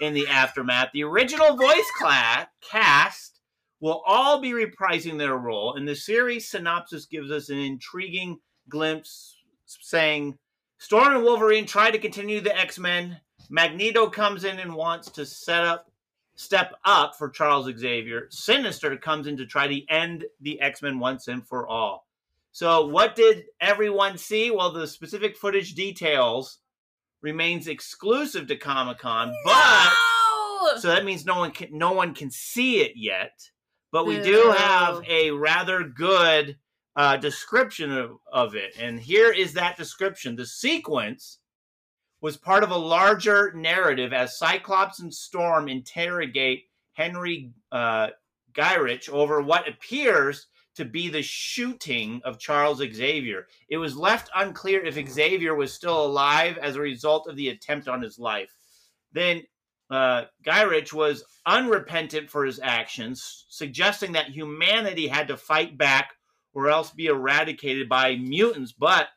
[0.00, 0.90] in the aftermath.
[0.92, 1.90] The original voice
[2.70, 3.40] cast
[3.80, 9.36] will all be reprising their role, and the series synopsis gives us an intriguing glimpse
[9.66, 10.38] saying
[10.78, 13.20] Storm and Wolverine try to continue the X Men.
[13.50, 15.90] Magneto comes in and wants to set up
[16.36, 18.26] step up for Charles Xavier.
[18.30, 22.06] Sinister comes in to try to end the X Men once and for all.
[22.52, 24.50] So, what did everyone see?
[24.50, 26.58] Well, the specific footage details
[27.22, 29.92] remains exclusive to Comic Con, but
[30.78, 33.50] so that means no one can no one can see it yet.
[33.90, 36.56] But we do have a rather good
[36.96, 40.36] uh, description of, of it, and here is that description.
[40.36, 41.38] The sequence
[42.24, 48.08] was part of a larger narrative as Cyclops and Storm interrogate Henry uh,
[48.54, 53.46] Gyrich over what appears to be the shooting of Charles Xavier.
[53.68, 57.88] It was left unclear if Xavier was still alive as a result of the attempt
[57.88, 58.50] on his life.
[59.12, 59.42] Then
[59.90, 66.14] uh, Gyrich was unrepentant for his actions, suggesting that humanity had to fight back
[66.54, 68.72] or else be eradicated by mutants.
[68.72, 69.08] But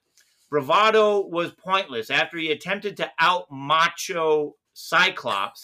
[0.49, 2.09] bravado was pointless.
[2.09, 5.63] After he attempted to out macho Cyclops,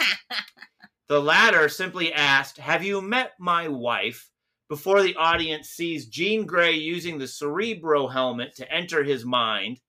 [1.07, 4.29] the latter simply asked, Have you met my wife?
[4.69, 9.81] Before the audience sees Jean Grey using the Cerebro helmet to enter his mind,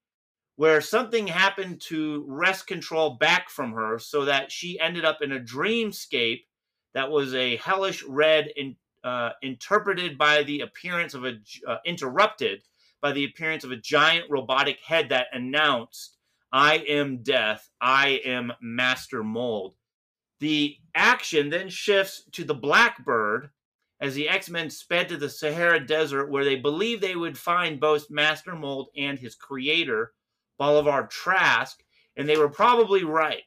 [0.56, 5.32] where something happened to wrest control back from her so that she ended up in
[5.32, 6.42] a dreamscape
[6.92, 12.62] that was a hellish red in, uh, interpreted by the appearance of a uh, interrupted
[13.04, 16.16] by the appearance of a giant robotic head that announced
[16.54, 19.74] i am death i am master mold
[20.40, 23.50] the action then shifts to the blackbird
[24.00, 28.10] as the x-men sped to the sahara desert where they believed they would find both
[28.10, 30.14] master mold and his creator
[30.58, 31.84] bolivar trask
[32.16, 33.42] and they were probably right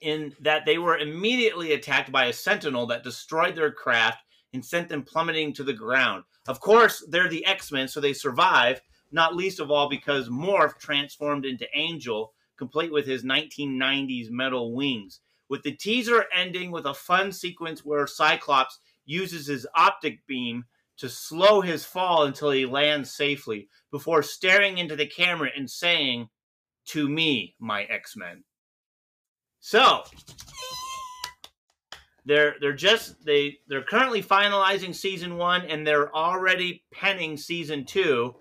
[0.00, 4.18] in that they were immediately attacked by a sentinel that destroyed their craft
[4.52, 6.24] and sent them plummeting to the ground.
[6.46, 8.80] Of course, they're the X Men, so they survive,
[9.10, 15.20] not least of all because Morph transformed into Angel, complete with his 1990s metal wings.
[15.48, 20.64] With the teaser ending with a fun sequence where Cyclops uses his optic beam
[20.96, 26.28] to slow his fall until he lands safely before staring into the camera and saying,
[26.86, 28.44] To me, my X Men.
[29.60, 30.04] So,
[32.24, 38.34] they're they're just they they're currently finalizing season one and they're already penning season two,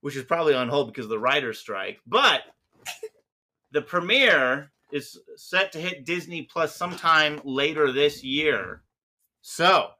[0.00, 1.98] which is probably on hold because of the writer's strike.
[2.06, 2.42] But
[3.72, 8.82] the premiere is set to hit Disney Plus sometime later this year.
[9.42, 9.90] So,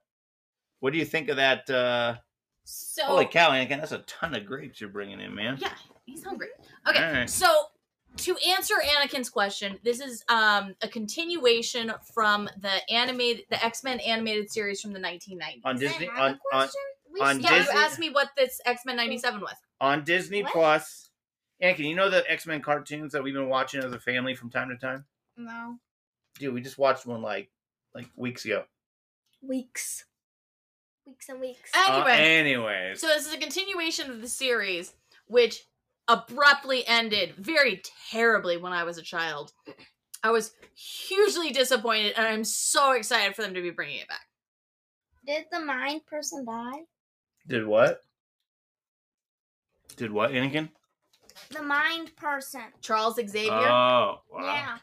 [0.80, 1.68] what do you think of that?
[1.68, 2.16] Uh,
[2.64, 3.80] So holy cow, Anakin!
[3.80, 5.58] That's a ton of grapes you're bringing in, man.
[5.60, 5.72] Yeah,
[6.04, 6.48] he's hungry.
[6.88, 7.30] Okay, right.
[7.30, 7.46] so
[8.16, 14.00] to answer Anakin's question, this is um a continuation from the animated, the X Men
[14.00, 15.60] animated series from the 1990s.
[15.64, 16.68] on Disney on on,
[17.20, 19.54] on yeah, Disney you asked me what this X Men '97 was.
[19.80, 20.52] on Disney What?
[20.52, 21.02] Plus.
[21.62, 24.50] Anakin, you know the X Men cartoons that we've been watching as a family from
[24.50, 25.06] time to time?
[25.38, 25.78] No.
[26.38, 27.50] Dude, we just watched one like
[27.94, 28.64] like weeks ago.
[29.40, 30.04] Weeks.
[31.06, 31.70] Weeks and weeks.
[31.74, 34.92] Anyway, Uh, anyways, so this is a continuation of the series,
[35.28, 35.64] which
[36.08, 39.52] abruptly ended very terribly when I was a child.
[40.22, 44.26] I was hugely disappointed, and I'm so excited for them to be bringing it back.
[45.26, 46.82] Did the mind person die?
[47.48, 48.00] did what?
[49.96, 50.68] Did what, Anakin?
[51.50, 52.62] The mind person.
[52.80, 53.52] Charles Xavier.
[53.52, 54.42] Oh, wow.
[54.42, 54.78] Yeah.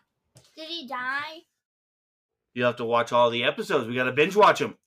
[0.56, 1.42] Did he die?
[2.54, 3.88] You have to watch all the episodes.
[3.88, 4.78] We got to binge watch them.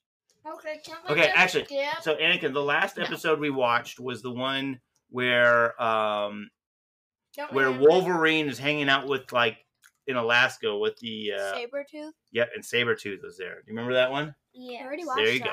[0.47, 2.03] Okay, can we Okay, just actually, skip?
[2.03, 4.81] so Anakin, the last episode we watched was the one
[5.11, 6.51] where um
[7.37, 7.89] Don't where remember.
[7.89, 9.59] Wolverine is hanging out with like
[10.07, 12.13] in Alaska with the uh Sabretooth?
[12.33, 13.57] Yep, and Sabretooth was there.
[13.57, 14.35] Do you remember that one?
[14.53, 14.81] Yeah.
[14.81, 15.51] I already watched There you go.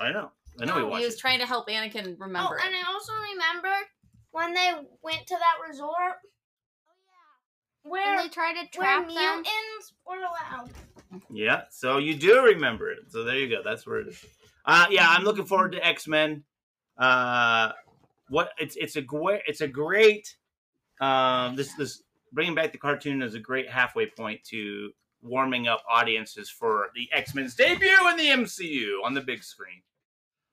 [0.00, 0.30] I know.
[0.60, 1.20] I know we he watched He was it.
[1.20, 3.74] trying to help Anakin remember oh, and I also remember
[4.30, 4.70] when they
[5.02, 6.14] went to that resort.
[6.86, 7.90] Oh yeah.
[7.90, 9.14] Where And they tried to where trap them.
[9.14, 10.70] mutants were allowed.
[11.30, 12.98] Yeah, so you do remember it.
[13.10, 13.62] So there you go.
[13.64, 14.24] That's where it is.
[14.64, 16.44] Uh yeah, I'm looking forward to X-Men.
[16.96, 17.72] Uh
[18.28, 20.36] what it's it's a great it's a great
[21.00, 22.02] um this this
[22.32, 24.90] bringing back the cartoon is a great halfway point to
[25.22, 29.82] warming up audiences for the X-Men's debut in the MCU on the big screen.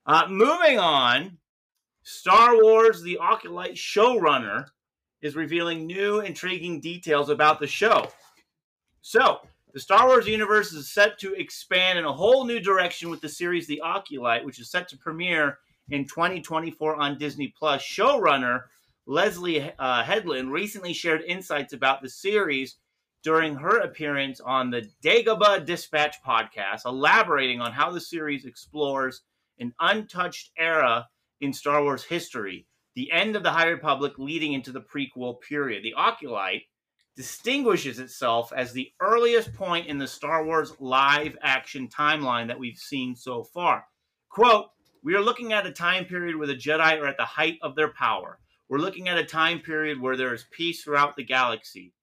[0.05, 1.37] Uh moving on,
[2.03, 4.67] Star Wars The Acolyte showrunner
[5.21, 8.09] is revealing new intriguing details about the show.
[9.01, 9.39] So,
[9.73, 13.29] the Star Wars universe is set to expand in a whole new direction with the
[13.29, 15.59] series The Acolyte, which is set to premiere
[15.91, 17.81] in 2024 on Disney Plus.
[17.81, 18.63] Showrunner
[19.07, 22.77] Leslye uh, Headland recently shared insights about the series
[23.23, 29.21] during her appearance on the Dagobah Dispatch podcast, elaborating on how the series explores
[29.59, 31.07] an untouched era
[31.39, 32.65] in Star Wars history,
[32.95, 35.83] the end of the High Republic leading into the prequel period.
[35.83, 36.63] The Acolyte
[37.15, 42.77] distinguishes itself as the earliest point in the Star Wars live action timeline that we've
[42.77, 43.85] seen so far.
[44.29, 44.67] Quote,
[45.03, 47.75] we are looking at a time period where the Jedi are at the height of
[47.75, 48.39] their power.
[48.69, 51.93] We're looking at a time period where there is peace throughout the galaxy.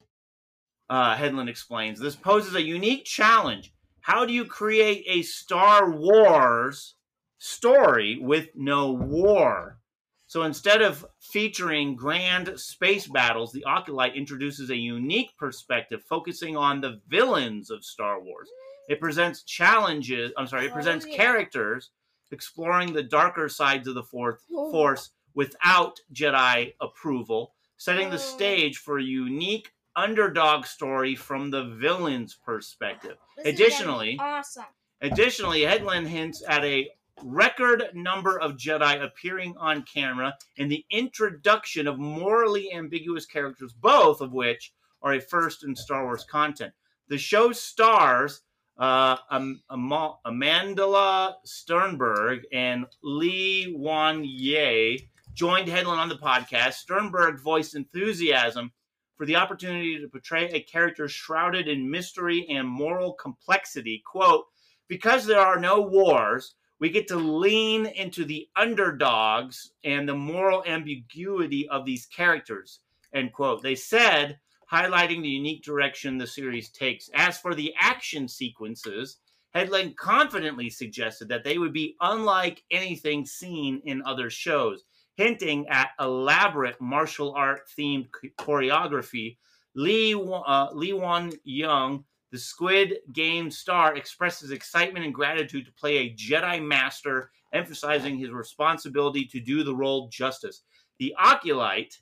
[0.91, 2.01] Uh, Headland explains.
[2.01, 3.73] This poses a unique challenge.
[4.01, 6.95] How do you create a Star Wars
[7.39, 9.79] story with no war?
[10.27, 16.81] So instead of featuring grand space battles, the Acolyte introduces a unique perspective focusing on
[16.81, 18.49] the villains of Star Wars.
[18.91, 21.91] It presents challenges, I'm sorry, it presents Oh, characters
[22.31, 24.71] exploring the darker sides of the fourth Oh.
[24.71, 28.11] force without Jedi approval, setting Oh.
[28.13, 33.19] the stage for a unique underdog story from the villain's perspective.
[33.37, 34.65] This is gonna be Additionally, awesome.
[35.01, 36.91] Additionally, Headland hints at a
[37.23, 44.21] record number of Jedi appearing on camera and the introduction of morally ambiguous characters, both
[44.21, 44.73] of which
[45.03, 46.75] are a first in Star Wars content.
[47.09, 48.43] The show stars
[48.79, 49.91] uh, Am- Am-
[50.27, 56.85] Amandla Stenberg and Lee Wan Ye joined Headland on the podcast.
[56.85, 58.73] Stenberg voiced enthusiasm
[59.17, 64.03] for the opportunity to portray a character shrouded in mystery and moral complexity.
[64.07, 64.47] Quote,
[64.87, 70.63] because there are no wars, we get to lean into the underdogs and the moral
[70.67, 72.81] ambiguity of these characters.
[73.13, 73.63] End quote.
[73.63, 74.39] They said,
[74.73, 77.09] highlighting the unique direction the series takes.
[77.15, 79.19] As for the action sequences,
[79.55, 84.85] Headland confidently suggested that they would be unlike anything seen in other shows,
[85.17, 88.09] hinting at elaborate martial art themed
[88.39, 89.39] choreography.
[89.75, 95.97] Lee, uh, Lee Wan Young, the Squid Game star, expresses excitement and gratitude to play
[95.99, 100.63] a Jedi Master, emphasizing his responsibility to do the role justice.
[100.99, 101.99] The Acolyte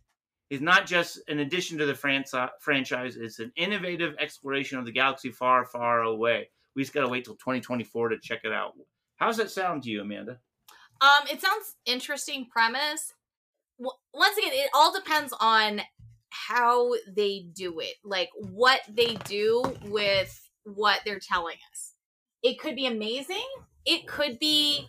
[0.51, 4.93] is not just an addition to the franchi- franchise, it's an innovative exploration of the
[4.93, 6.49] galaxy far, far away.
[6.75, 8.73] We just got to wait till 2024 to check it out.
[9.17, 10.39] How's that sound to you, Amanda?
[11.01, 13.13] Um, it sounds interesting premise.
[13.79, 15.81] W- Once again, it all depends on
[16.31, 21.93] how they do it, like what they do with what they're telling us.
[22.43, 23.47] It could be amazing.
[23.85, 24.89] It could be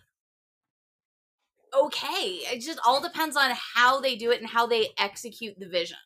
[1.73, 2.39] okay.
[2.51, 5.97] It just all depends on how they do it and how they execute the vision.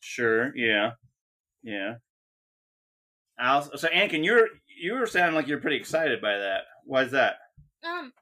[0.00, 0.56] Sure.
[0.56, 0.92] Yeah.
[1.62, 1.94] Yeah.
[3.38, 4.48] Al, so, Anakin, you're
[4.80, 6.62] you were sounding like you're pretty excited by that.
[6.84, 7.36] Why is that?
[7.84, 8.12] Um,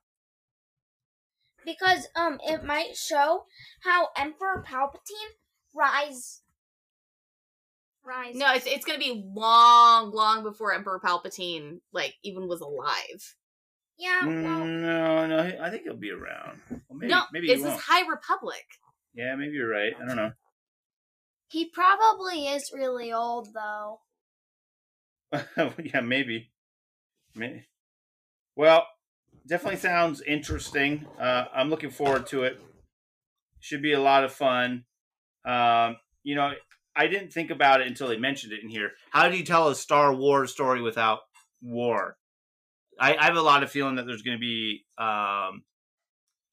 [1.64, 3.44] because um, it might show
[3.82, 5.34] how Emperor Palpatine
[5.74, 6.42] rise.
[8.04, 8.34] Rise.
[8.34, 13.36] No, it's it's gonna be long, long before Emperor Palpatine like even was alive.
[13.98, 14.26] Yeah.
[14.26, 15.58] Well, Mm, no, no.
[15.62, 16.60] I think he'll be around.
[16.70, 17.80] Well, maybe, no, maybe this is.
[17.80, 18.64] High Republic.
[19.14, 19.92] Yeah, maybe you're right.
[20.00, 20.32] I don't know.
[21.48, 24.00] he probably is really old though.
[25.84, 26.50] yeah, maybe.
[27.36, 27.64] May
[28.56, 28.86] Well,
[29.46, 31.06] definitely sounds interesting.
[31.18, 32.60] Uh, I'm looking forward to it.
[33.60, 34.84] Should be a lot of fun.
[35.44, 36.52] Um, you know,
[36.96, 38.92] I didn't think about it until they mentioned it in here.
[39.10, 41.20] How do you tell a Star Wars story without
[41.62, 42.16] war?
[43.00, 45.62] I, I have a lot of feeling that there's going to be um,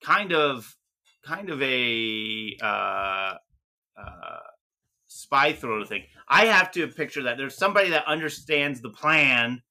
[0.04, 0.76] kind of,
[1.26, 3.36] kind of a uh,
[3.98, 4.40] uh,
[5.08, 6.04] spy thriller thing.
[6.28, 9.62] I have to picture that there's somebody that understands the plan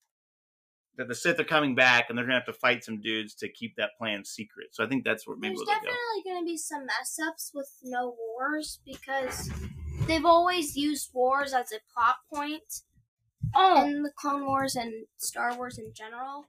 [0.97, 3.49] that the Sith are coming back and they're gonna have to fight some dudes to
[3.49, 4.69] keep that plan secret.
[4.73, 5.85] So I think that's where maybe There's they'll go.
[5.87, 9.51] definitely going to be some mess ups with no wars because
[10.07, 12.83] they've always used wars as a plot point
[13.55, 13.85] Oh.
[13.87, 16.49] in the Clone Wars and Star Wars in general.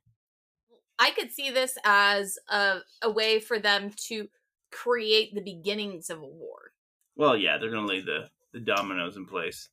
[1.02, 4.28] I could see this as a, a way for them to
[4.72, 6.74] create the beginnings of a war.
[7.16, 9.70] Well, yeah, they're gonna lay the the dominoes in place.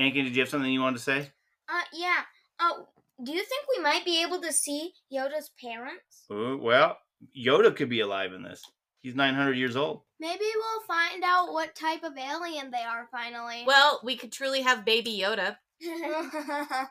[0.00, 1.30] Anki, did you have something you wanted to say?
[1.68, 2.22] Uh, yeah.
[2.58, 2.88] Oh,
[3.22, 6.24] do you think we might be able to see Yoda's parents?
[6.32, 6.98] Ooh, well,
[7.38, 8.62] Yoda could be alive in this.
[9.02, 10.02] He's 900 years old.
[10.18, 13.62] Maybe we'll find out what type of alien they are finally.
[13.66, 15.56] Well, we could truly have Baby Yoda.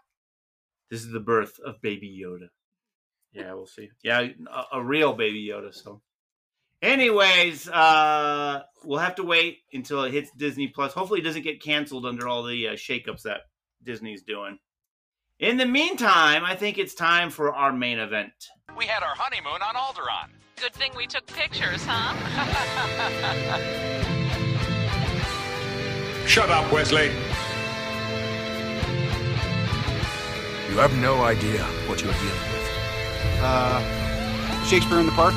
[0.89, 2.47] This is the birth of Baby Yoda.
[3.33, 3.89] Yeah, we'll see.
[4.03, 5.73] Yeah, a, a real Baby Yoda.
[5.73, 6.01] So,
[6.81, 10.93] anyways, uh, we'll have to wait until it hits Disney Plus.
[10.93, 13.41] Hopefully, it doesn't get canceled under all the uh, shakeups that
[13.83, 14.57] Disney's doing.
[15.39, 18.33] In the meantime, I think it's time for our main event.
[18.77, 20.31] We had our honeymoon on Alderaan.
[20.57, 22.13] Good thing we took pictures, huh?
[26.27, 27.07] Shut up, Wesley.
[30.69, 32.48] You have no idea what you're dealing with.
[33.41, 33.81] Uh,
[34.65, 35.33] Shakespeare in the Park?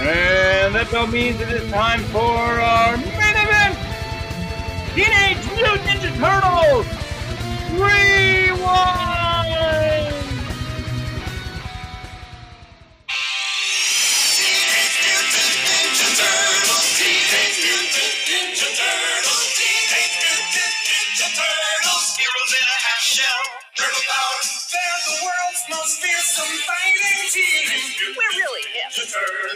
[0.00, 3.78] And that bell means it is time for our main event!
[4.94, 6.86] Teenage Mutant Ninja Turtles!
[7.72, 9.07] Rewind!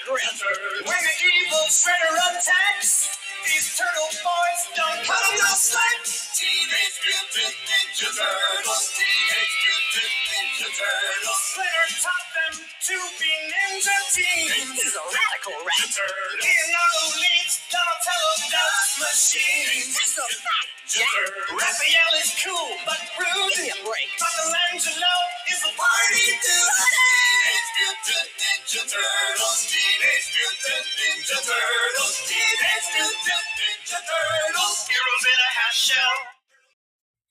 [0.85, 3.09] When the evil shredder attacks,
[3.45, 6.01] these turtle boys don't cut 'em no slack.
[6.35, 8.93] Teenage Mutant Ninja Turtles.
[8.97, 11.41] Teenage Mutant Ninja Turtles.
[11.49, 14.53] Splinter taught them to be ninja teens.
[14.77, 16.09] He's a radical raptor.
[16.37, 19.97] Leonardo leads Donatello does machines.
[19.97, 21.17] That's a fact, Jack.
[21.57, 23.49] Raphael is cool but rude.
[23.57, 24.09] Give me a break.
[24.21, 25.15] Michelangelo
[25.49, 26.69] is a party dude.
[26.85, 29.59] Teenage Mutant Ninja Turtles.
[29.73, 32.15] Teenage Mutant Ninja Turtles.
[32.29, 34.77] Teenage Mutant Ninja Turtles.
[34.85, 36.36] Heroes in a half shell.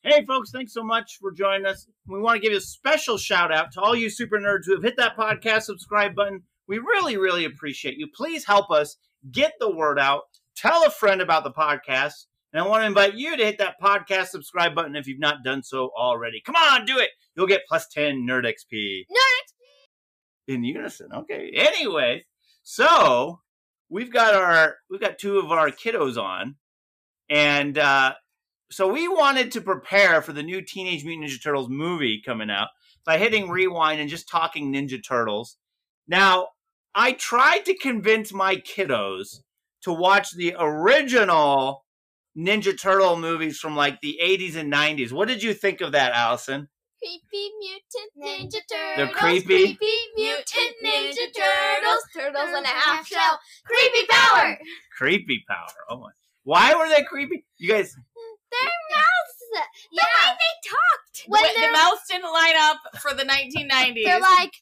[0.09, 1.89] Hey, folks, thanks so much for joining us.
[2.07, 4.85] We want to give a special shout out to all you super nerds who have
[4.85, 6.45] hit that podcast subscribe button.
[6.69, 8.07] We really, really appreciate you.
[8.15, 8.99] Please help us
[9.33, 10.23] get the word out.
[10.55, 12.27] Tell a friend about the podcast.
[12.53, 15.43] And I want to invite you to hit that podcast subscribe button if you've not
[15.43, 16.41] done so already.
[16.41, 17.11] Come on, do it.
[17.35, 19.07] You'll get plus 10 Nerd XP.
[19.11, 21.09] Nerd In unison.
[21.13, 21.51] Okay.
[21.53, 22.27] Anyway,
[22.63, 23.41] so
[23.89, 26.55] we've got our we've got two of our kiddos on.
[27.29, 28.13] And uh
[28.71, 32.69] so we wanted to prepare for the new Teenage Mutant Ninja Turtles movie coming out
[33.05, 33.53] by hitting mm-hmm.
[33.53, 35.57] rewind and just talking Ninja Turtles.
[36.09, 36.49] Now,
[36.95, 39.41] I tried to convince my kiddos
[39.83, 41.85] to watch the original
[42.37, 45.13] Ninja Turtle movies from like the 80s and 90s.
[45.13, 46.69] What did you think of that, Allison?
[46.99, 48.97] Creepy mutant ninja turtles.
[48.97, 49.77] They're creepy?
[49.77, 52.03] Creepy mutant ninja turtles.
[52.15, 53.39] Turtles in a half shell.
[53.65, 54.59] Creepy power.
[54.97, 55.69] Creepy power.
[55.91, 56.11] Oh my.
[56.45, 57.45] Why were they creepy?
[57.59, 57.95] You guys
[58.61, 59.69] Their mouths.
[59.91, 60.03] Yeah.
[60.03, 61.25] The way they talked.
[61.29, 64.05] When When the they're, mouths didn't line up for the 1990s.
[64.05, 64.53] they're like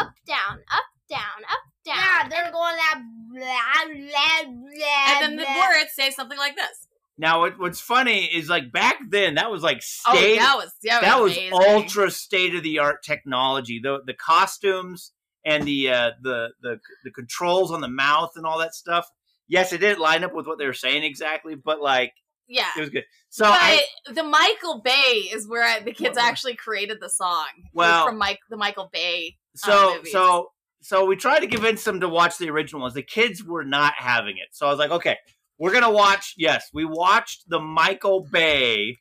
[0.00, 1.18] up, down, up, down,
[1.50, 1.96] up, down.
[1.96, 3.00] Yeah, they're going that
[3.32, 5.14] blah, blah, blah.
[5.16, 6.86] and then the words say something like this.
[7.18, 10.38] Now, what, what's funny is like back then, that was like Oh, state.
[10.38, 11.52] that was- that that was was amazing.
[11.74, 13.80] ultra state of the art technology.
[13.82, 15.12] The the costumes
[15.44, 19.08] and the uh, the the the controls on the mouth and all that stuff.
[19.46, 22.12] Yes, it didn't line up with what they were saying exactly, but like
[22.48, 22.66] Yeah.
[22.76, 23.04] it was good.
[23.30, 23.82] So but I,
[24.12, 27.46] the Michael Bay is where I, the kids actually created the song.
[27.72, 29.36] Well- from Mike the Michael Bay.
[29.64, 30.48] uh, so so
[30.82, 32.94] so we tried to convince them to watch the original ones.
[32.94, 34.48] The kids were not having it.
[34.52, 35.16] So I was like, okay,
[35.58, 36.34] we're gonna watch.
[36.36, 38.98] Yes, we watched the Michael Bay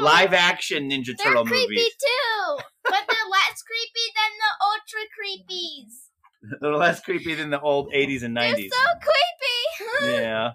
[0.00, 1.90] live action Ninja They're Turtle creepy movies.
[2.00, 6.60] too, but they're less creepy than the ultra creepies.
[6.60, 8.56] They're less creepy than the old 80s and 90s.
[8.56, 10.12] They're so creepy.
[10.22, 10.52] yeah,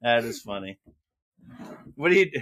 [0.00, 0.78] that is funny.
[2.02, 2.40] What do you do?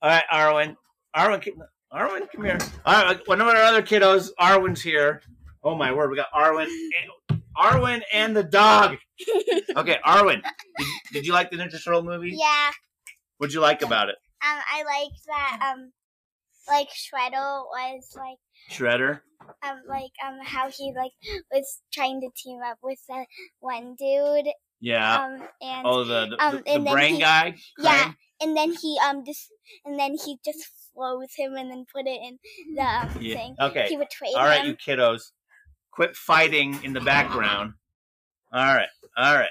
[0.00, 0.76] All right, Arwen.
[1.16, 2.56] Arwen, come- Arwen, come here.
[2.86, 5.22] All right, one of our other kiddos, Arwen's here.
[5.64, 6.68] Oh my word, we got Arwen,
[7.30, 8.96] and, Arwen and the dog.
[9.76, 10.40] Okay, Arwen,
[10.78, 12.36] did, did you like the Ninja Turtle movie?
[12.38, 12.70] Yeah.
[13.38, 14.14] What'd you like about it?
[14.40, 15.72] Um, I liked that.
[15.74, 15.90] Um,
[16.68, 18.38] like Shredder was like
[18.70, 19.20] Shredder.
[19.66, 21.10] um like um how he like
[21.52, 23.24] was trying to team up with the
[23.58, 24.52] one dude.
[24.80, 25.24] Yeah.
[25.24, 27.56] Um and oh, the the, um, the, the brain he- guy.
[27.78, 28.14] Yeah, Krang?
[28.40, 29.48] And then he um just
[29.84, 30.64] and then he just
[30.94, 32.38] froze him and then put it in
[32.74, 33.34] the um, Yeah.
[33.34, 33.56] thing.
[33.60, 33.86] Okay.
[33.88, 34.66] He betrayed All right, him.
[34.68, 35.30] you kiddos.
[35.92, 37.74] Quit fighting in the background.
[38.52, 38.88] All right.
[39.16, 39.50] All right.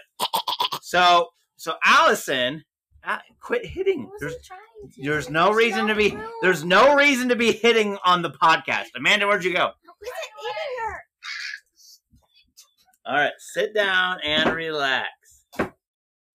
[0.82, 1.28] So
[1.58, 2.64] so Allison,
[3.04, 4.10] ah, quit hitting.
[4.20, 4.36] There's
[4.98, 8.88] there's no reason to be there's no reason to be hitting on the podcast.
[8.96, 9.72] Amanda, where'd you go?
[13.06, 15.10] All right, sit down and relax.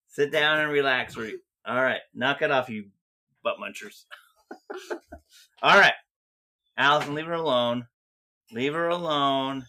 [0.09, 1.17] Sit down and relax.
[1.17, 2.87] Re- All right, knock it off, you
[3.43, 4.05] butt munchers.
[5.63, 5.95] All right,
[6.77, 7.87] Allison, leave her alone.
[8.53, 9.65] Leave her alone.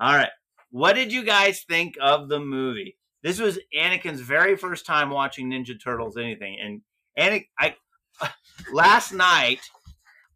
[0.00, 0.30] All right,
[0.70, 2.96] what did you guys think of the movie?
[3.22, 6.82] This was Anakin's very first time watching Ninja Turtles anything, and
[7.18, 7.74] Anakin, I
[8.72, 9.60] last night,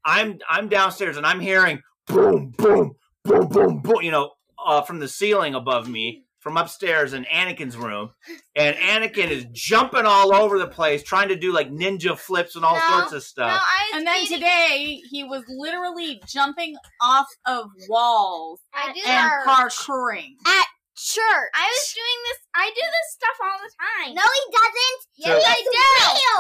[0.05, 2.95] I'm I'm downstairs and I'm hearing boom, boom,
[3.25, 4.03] boom, boom, boom.
[4.03, 4.31] You know,
[4.65, 8.11] uh, from the ceiling above me, from upstairs in Anakin's room,
[8.57, 12.65] and Anakin is jumping all over the place, trying to do like ninja flips and
[12.65, 13.63] all No, sorts of stuff.
[13.95, 19.45] and then today he was literally jumping off of walls I do and that.
[19.47, 20.35] parkouring.
[20.47, 20.67] At
[20.97, 21.51] church.
[21.55, 22.39] I was doing this.
[22.55, 23.73] I do this stuff all the
[24.07, 24.15] time.
[24.15, 25.43] No, he doesn't.
[25.45, 25.57] So- yes,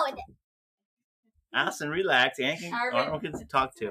[0.06, 0.22] I do.
[1.52, 2.38] Allison, relax.
[2.38, 2.94] Anakin, Alright.
[3.06, 3.88] Arnold can talk to.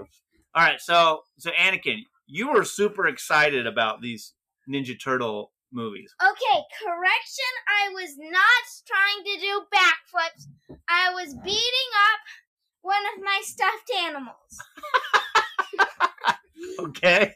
[0.56, 4.34] All right, so so Anakin, you were super excited about these
[4.70, 6.14] Ninja Turtle movies.
[6.22, 7.52] Okay, correction.
[7.68, 10.78] I was not trying to do backflips.
[10.90, 12.20] I was beating up
[12.82, 14.60] one of my stuffed animals.
[16.80, 17.34] Okay.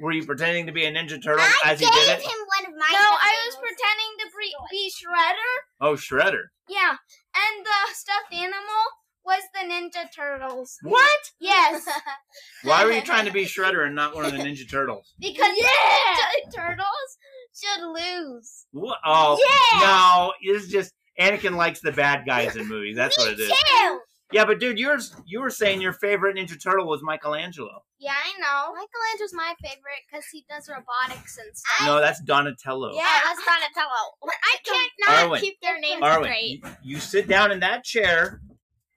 [0.00, 2.22] Were you pretending to be a Ninja Turtle as he gave did it?
[2.22, 2.88] him one of my.
[2.92, 5.52] No, I was pretending to be, be Shredder.
[5.80, 6.44] Oh, Shredder.
[6.68, 8.84] Yeah, and the stuffed animal
[9.24, 10.78] was the Ninja Turtles.
[10.82, 11.20] What?
[11.40, 11.86] Yes.
[12.62, 15.14] Why were you trying to be Shredder and not one of the Ninja Turtles?
[15.20, 17.18] because the Ninja Turtles
[17.54, 18.66] should lose.
[18.72, 18.98] What?
[19.04, 19.38] Oh,
[19.72, 19.80] Yeah.
[19.80, 20.32] no.
[20.40, 22.96] It's just Anakin likes the bad guys in movies.
[22.96, 23.48] That's what it is.
[23.50, 24.00] Too.
[24.32, 27.84] Yeah, but dude, yours you were saying your favorite Ninja Turtle was Michelangelo.
[28.00, 28.72] Yeah, I know.
[28.72, 31.86] Michelangelo's my favorite because he does robotics and stuff.
[31.86, 32.94] No, that's Donatello.
[32.94, 33.20] Yeah, oh.
[33.24, 34.10] that's Donatello.
[34.22, 35.40] But I can't not Arwen.
[35.40, 36.64] keep their names Arwen, straight.
[36.82, 38.40] you, you sit down in that chair,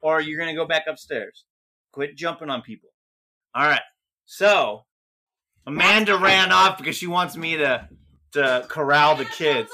[0.02, 1.46] or you're gonna go back upstairs.
[1.92, 2.90] Quit jumping on people.
[3.56, 3.82] All right.
[4.26, 4.86] So
[5.66, 7.88] Amanda ran off because she wants me to
[8.34, 9.70] to corral the kids.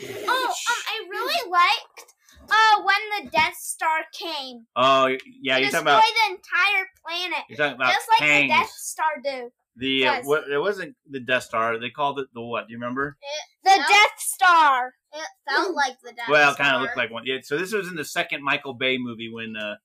[0.00, 0.52] Oh, um,
[0.86, 2.14] I really liked
[2.50, 4.66] uh when the Death Star came.
[4.76, 5.06] Oh
[5.42, 7.44] yeah, you're talking about the entire planet.
[7.48, 8.42] You're talking about just like Kangs.
[8.42, 9.50] the Death Star do.
[9.78, 11.78] The uh, what, it wasn't the Death Star.
[11.78, 12.66] They called it the what?
[12.66, 13.16] Do you remember?
[13.64, 14.92] The Death Star.
[15.12, 17.24] It felt like the Death well, it kind of looked like one.
[17.24, 17.38] Yeah.
[17.42, 19.76] So this was in the second Michael Bay movie when uh,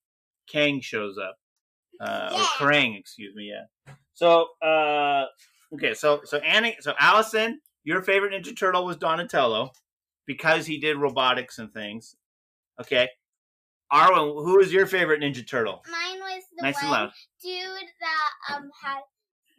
[0.50, 1.38] Kang shows up,
[2.00, 3.52] uh, or Krang, excuse me.
[3.52, 3.94] Yeah.
[4.14, 5.26] So uh,
[5.76, 9.72] okay, so so Annie, so Allison, your favorite Ninja Turtle was Donatello
[10.26, 12.16] because he did robotics and things.
[12.82, 13.10] Okay.
[13.92, 15.84] Arwen, who is your favorite Ninja Turtle?
[15.92, 17.12] Mine was the Nice and one loud.
[17.44, 19.02] dude that um had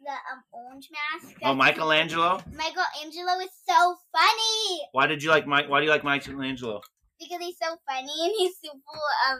[0.05, 1.35] the um orange mask.
[1.43, 2.41] Oh, Michelangelo.
[2.51, 5.67] Michelangelo is so funny Why did you like Mike?
[5.69, 6.81] Why do you like Michelangelo?
[7.19, 8.99] because he's so funny and he's super
[9.31, 9.39] um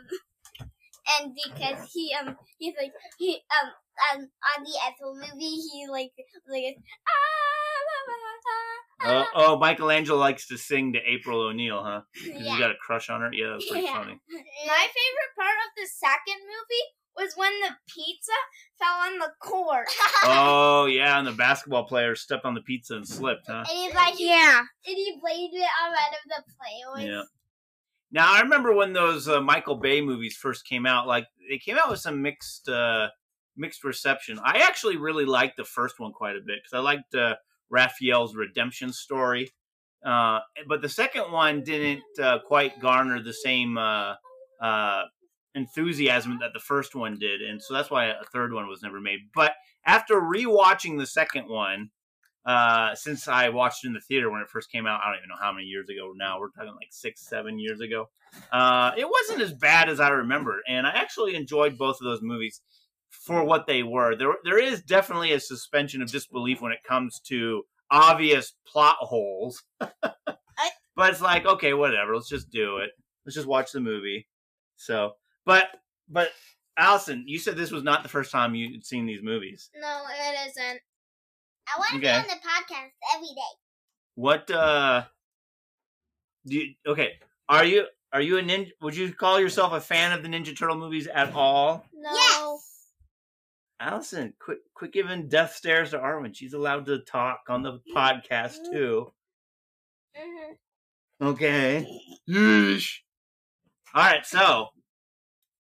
[1.20, 3.70] and because he um he's like he um
[4.16, 6.12] um on the Ethel movie he like
[6.50, 6.76] like
[7.08, 7.12] ah,
[9.08, 12.02] Oh, oh, Michelangelo likes to sing to April O'Neil, huh?
[12.16, 12.54] 'Cause Yeah.
[12.54, 13.32] You got a crush on her.
[13.32, 13.94] Yeah, that's pretty Yeah.
[13.94, 14.20] funny.
[14.66, 16.86] My favorite part of the second movie
[17.16, 18.32] was when the pizza
[18.78, 19.88] fell on the court.
[20.28, 23.64] Oh yeah, and the basketball player stepped on the pizza and slipped, huh?
[23.70, 24.60] And he's like, yeah.
[24.60, 27.08] And he played it on out of the play.
[27.08, 27.24] Yeah.
[28.12, 31.06] Now I remember when those uh, Michael Bay movies first came out.
[31.08, 33.10] Like they came out with some mixed uh,
[33.56, 34.40] mixed reception.
[34.44, 37.36] I actually really liked the first one quite a bit because I liked uh,
[37.70, 39.52] Raphael's redemption story.
[40.06, 44.14] Uh, but the second one didn't uh, quite garner the same uh,
[44.62, 45.04] uh,
[45.56, 49.00] enthusiasm that the first one did, and so that's why a third one was never
[49.00, 49.20] made.
[49.34, 49.54] But
[49.86, 51.90] after rewatching the second one,
[52.46, 55.18] uh, since I watched it in the theater when it first came out, I don't
[55.18, 56.40] even know how many years ago now.
[56.40, 58.10] We're talking like six, seven years ago.
[58.52, 62.22] Uh, it wasn't as bad as I remember, and I actually enjoyed both of those
[62.22, 62.62] movies
[63.10, 64.16] for what they were.
[64.16, 69.64] There, there is definitely a suspension of disbelief when it comes to obvious plot holes.
[69.80, 72.16] but it's like, okay, whatever.
[72.16, 72.92] Let's just do it.
[73.26, 74.28] Let's just watch the movie.
[74.76, 75.14] So,
[75.46, 75.66] but,
[76.10, 76.30] but,
[76.78, 79.70] Allison, you said this was not the first time you'd seen these movies.
[79.80, 80.80] No, it isn't.
[81.68, 82.02] I want to Okay.
[82.02, 83.54] be on the podcast every day.
[84.16, 85.04] What uh
[86.46, 87.14] do you okay,
[87.50, 90.56] are you are you a ninja would you call yourself a fan of the Ninja
[90.58, 91.86] Turtle movies at all?
[91.94, 92.12] No.
[92.14, 92.92] Yes.
[93.80, 96.36] Allison, quit quit giving death stares to Arwen.
[96.36, 99.12] She's allowed to talk on the podcast too.
[100.18, 101.28] Mm-hmm.
[101.28, 102.02] Okay.
[102.30, 103.00] Yeesh.
[103.94, 104.68] All right, so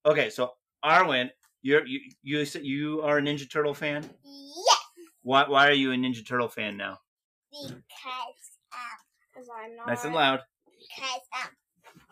[0.06, 0.54] okay, so
[0.84, 1.30] Arwen,
[1.62, 4.08] you're you you you are a Ninja Turtle fan.
[4.24, 4.80] Yes,
[5.24, 7.00] Why why are you a Ninja Turtle fan now?
[7.52, 9.88] because um, I'm not.
[9.88, 10.42] Nice and loud.
[10.66, 11.50] Because um,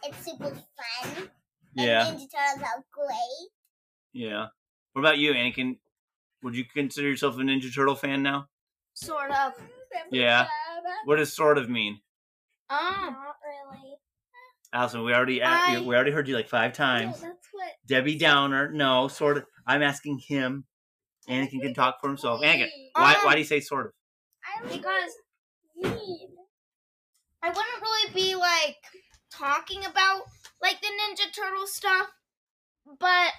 [0.04, 1.30] it's super fun.
[1.76, 3.50] Yeah, And Ninja Turtles are great.
[4.14, 4.48] yeah.
[4.94, 5.78] What about you, Anakin?
[6.44, 8.48] Would you consider yourself a Ninja Turtle fan now?
[8.94, 9.54] Sort of.
[10.12, 10.48] Yeah.
[11.06, 12.00] What does sort of mean?
[12.70, 12.80] Um,
[13.14, 13.93] not really.
[14.74, 17.22] Allison, we already I- we already heard you like five times.
[17.22, 17.72] No, that's what.
[17.88, 19.46] Debbie Downer, no, sort of.
[19.68, 20.66] I'm asking him.
[21.30, 22.42] Anakin can talk for himself.
[22.42, 23.94] Anakin, why why do you say sort of?
[24.70, 25.12] Because
[27.42, 28.78] I wouldn't really be like
[29.32, 30.24] talking about
[30.62, 32.08] like the Ninja Turtle stuff,
[33.00, 33.32] but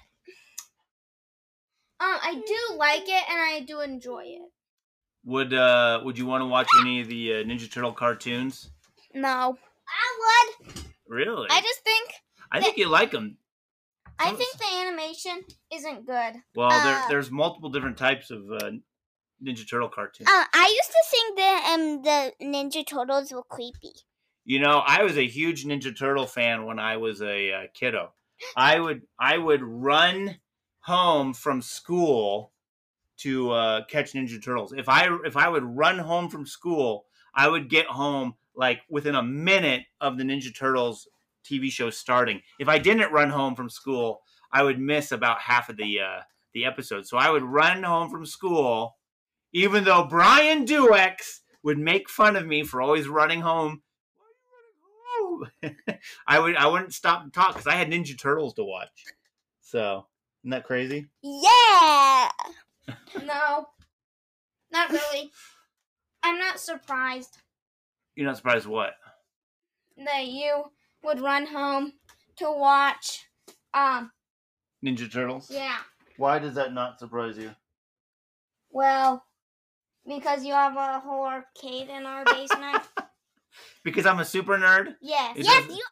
[2.01, 4.51] um, I do like it and I do enjoy it.
[5.27, 8.71] Would uh would you want to watch any of the uh, Ninja Turtle cartoons?
[9.15, 9.57] No,
[9.89, 10.84] I would.
[11.09, 11.49] Really?
[11.51, 12.11] I just think
[12.51, 13.39] I think you like them.
[14.19, 15.43] I think the animation
[15.73, 16.43] isn't good.
[16.55, 18.71] Well, there, Uh, there's multiple different types of uh,
[19.43, 20.29] Ninja Turtle cartoons.
[20.29, 23.93] Uh, I used to think that um the Ninja Turtles were creepy.
[24.45, 28.13] You know, I was a huge Ninja Turtle fan when I was a uh, kiddo.
[28.57, 30.39] I would I would run
[30.81, 32.53] home from school
[33.19, 34.73] to uh, catch Ninja Turtles.
[34.73, 39.15] If I if I would run home from school, I would get home like within
[39.15, 41.09] a minute of the Ninja Turtles
[41.45, 42.41] TV show starting.
[42.59, 46.21] If I didn't run home from school, I would miss about half of the uh,
[46.53, 47.07] the episode.
[47.07, 48.97] So I would run home from school,
[49.53, 53.83] even though Brian Duex would make fun of me for always running home
[56.27, 59.05] I would I wouldn't stop and talk because I had Ninja Turtles to watch.
[59.61, 60.07] So
[60.43, 61.09] isn't that crazy?
[61.23, 62.31] Yeah.
[63.25, 63.67] no,
[64.73, 65.31] not really.
[66.23, 67.39] I'm not surprised
[68.17, 68.93] You're not surprised what?
[70.05, 70.65] that you
[71.05, 71.93] would run home
[72.37, 73.27] to watch.
[73.73, 74.11] Um.
[74.85, 75.51] Ninja Turtles?
[75.51, 75.77] Yeah.
[76.17, 77.51] Why does that not surprise you?
[78.71, 79.25] Well,
[80.07, 82.83] because you have a whole arcade in our basement.
[83.85, 84.95] Because I'm a super nerd?
[85.01, 85.37] yes.
[85.37, 85.55] It Yes.
[85.63, 85.85] doesn't- You.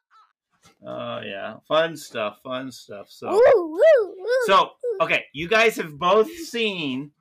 [0.84, 1.56] Oh yeah.
[1.68, 3.06] Fun stuff, fun stuff.
[3.08, 4.26] So Woo, woo, woo.
[4.46, 4.70] So
[5.00, 7.12] okay, you guys have both seen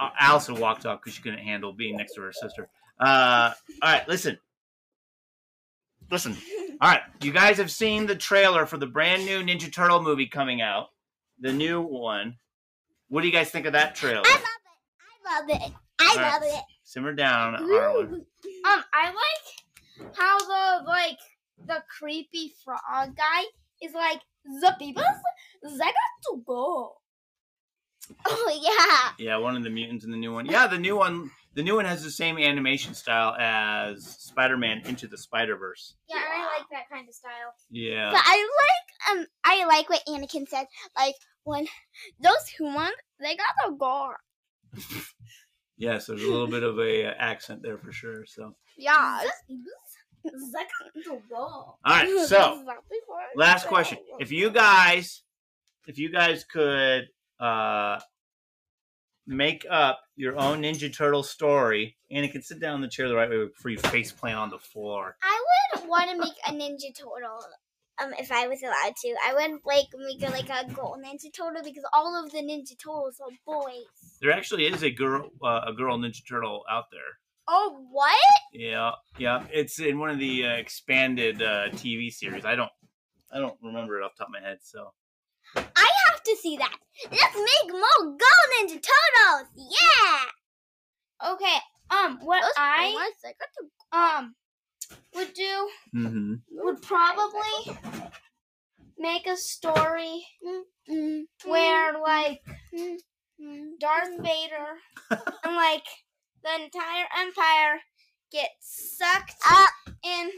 [0.00, 2.68] uh, Allison walked off because she couldn't handle being next to her sister.
[3.00, 4.38] Uh, all right, listen,
[6.10, 6.36] listen.
[6.80, 10.26] All right, you guys have seen the trailer for the brand new Ninja Turtle movie
[10.26, 10.88] coming out,
[11.40, 12.36] the new one.
[13.08, 14.22] What do you guys think of that trailer?
[14.24, 15.54] I love it.
[15.56, 15.72] I love it.
[16.00, 16.64] All right, love it.
[16.84, 18.12] Simmer down, Arwen.
[18.14, 18.24] Um,
[18.92, 21.18] I like how the like
[21.66, 23.42] the creepy frog guy
[23.80, 25.02] is like the people
[25.62, 25.92] they got
[26.30, 26.94] to go.
[28.26, 29.12] Oh yeah.
[29.24, 30.44] Yeah, one of the mutants in the new one.
[30.44, 31.30] Yeah, the new one.
[31.54, 35.96] The new one has the same animation style as Spider-Man Into the Spider-Verse.
[36.08, 37.54] Yeah, I like that kind of style.
[37.70, 38.10] Yeah.
[38.10, 40.66] But I like um I like what Anakin said.
[40.96, 41.66] Like when
[42.20, 44.12] those humans they got to go.
[45.76, 48.24] Yes, there's a little bit of a uh, accent there for sure.
[48.26, 49.22] So, Yeah.
[49.48, 49.56] They
[50.24, 50.66] got
[51.04, 52.26] to all right.
[52.26, 52.64] So,
[53.34, 55.22] last question: If you guys,
[55.86, 57.08] if you guys could
[57.40, 57.98] uh
[59.26, 63.08] make up your own Ninja Turtle story, and it can sit down in the chair
[63.08, 65.16] the right way before you face plant on the floor.
[65.22, 65.42] I
[65.74, 67.40] would want to make a Ninja Turtle.
[68.02, 71.32] Um, if I was allowed to, I would like make a, like a girl Ninja
[71.32, 73.84] Turtle because all of the Ninja Turtles are boys.
[74.20, 77.00] There actually is a girl, uh, a girl Ninja Turtle out there.
[77.48, 78.18] Oh, what?
[78.52, 79.44] Yeah, yeah.
[79.52, 82.44] It's in one of the uh, expanded uh, TV series.
[82.44, 82.70] I don't,
[83.32, 84.58] I don't remember it off the top of my head.
[84.62, 84.92] So,
[85.56, 85.91] I
[86.22, 86.76] have to see that.
[87.10, 89.48] Let's make more Girl Ninja Turtles.
[89.56, 91.32] Yeah.
[91.32, 91.58] Okay.
[91.90, 93.10] Um, what I
[93.92, 94.34] um
[95.14, 96.34] would do mm-hmm.
[96.52, 97.76] would probably
[98.98, 100.24] make a story
[101.44, 102.40] where like
[103.80, 104.78] Darth Vader
[105.10, 105.84] and like
[106.42, 107.80] the entire Empire
[108.30, 110.30] gets sucked up in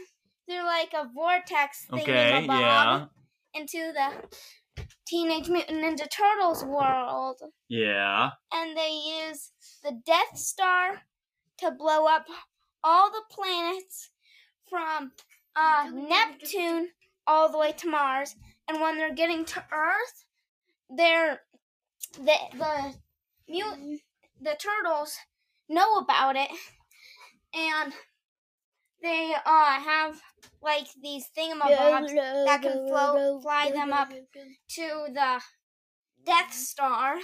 [0.47, 3.05] through like a vortex thing okay, yeah,
[3.53, 4.11] into the
[5.05, 8.31] Teenage Mutant Ninja Turtles world, yeah.
[8.51, 9.51] and they use
[9.83, 11.01] the Death Star
[11.59, 12.25] to blow up
[12.83, 14.09] all the planets
[14.69, 15.11] from
[15.55, 16.89] uh, Neptune
[17.27, 18.35] all the way to Mars.
[18.67, 20.25] And when they're getting to Earth,
[20.89, 21.41] they're
[22.13, 22.93] the the
[23.47, 24.01] mutant
[24.41, 25.17] the turtles
[25.69, 26.49] know about it,
[27.53, 27.93] and
[29.05, 30.21] they uh have
[30.61, 32.13] like these thingamabobs
[32.45, 35.41] that can float, fly them up to the
[36.25, 37.17] Death Star.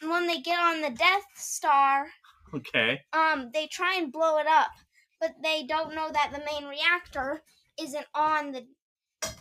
[0.00, 2.06] And when they get on the Death Star,
[2.54, 3.00] Okay.
[3.12, 4.72] um, they try and blow it up,
[5.20, 7.42] but they don't know that the main reactor
[7.80, 8.66] isn't on the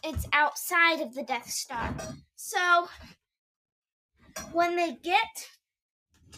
[0.04, 1.96] it's outside of the Death Star.
[2.36, 2.88] So
[4.52, 5.50] when they get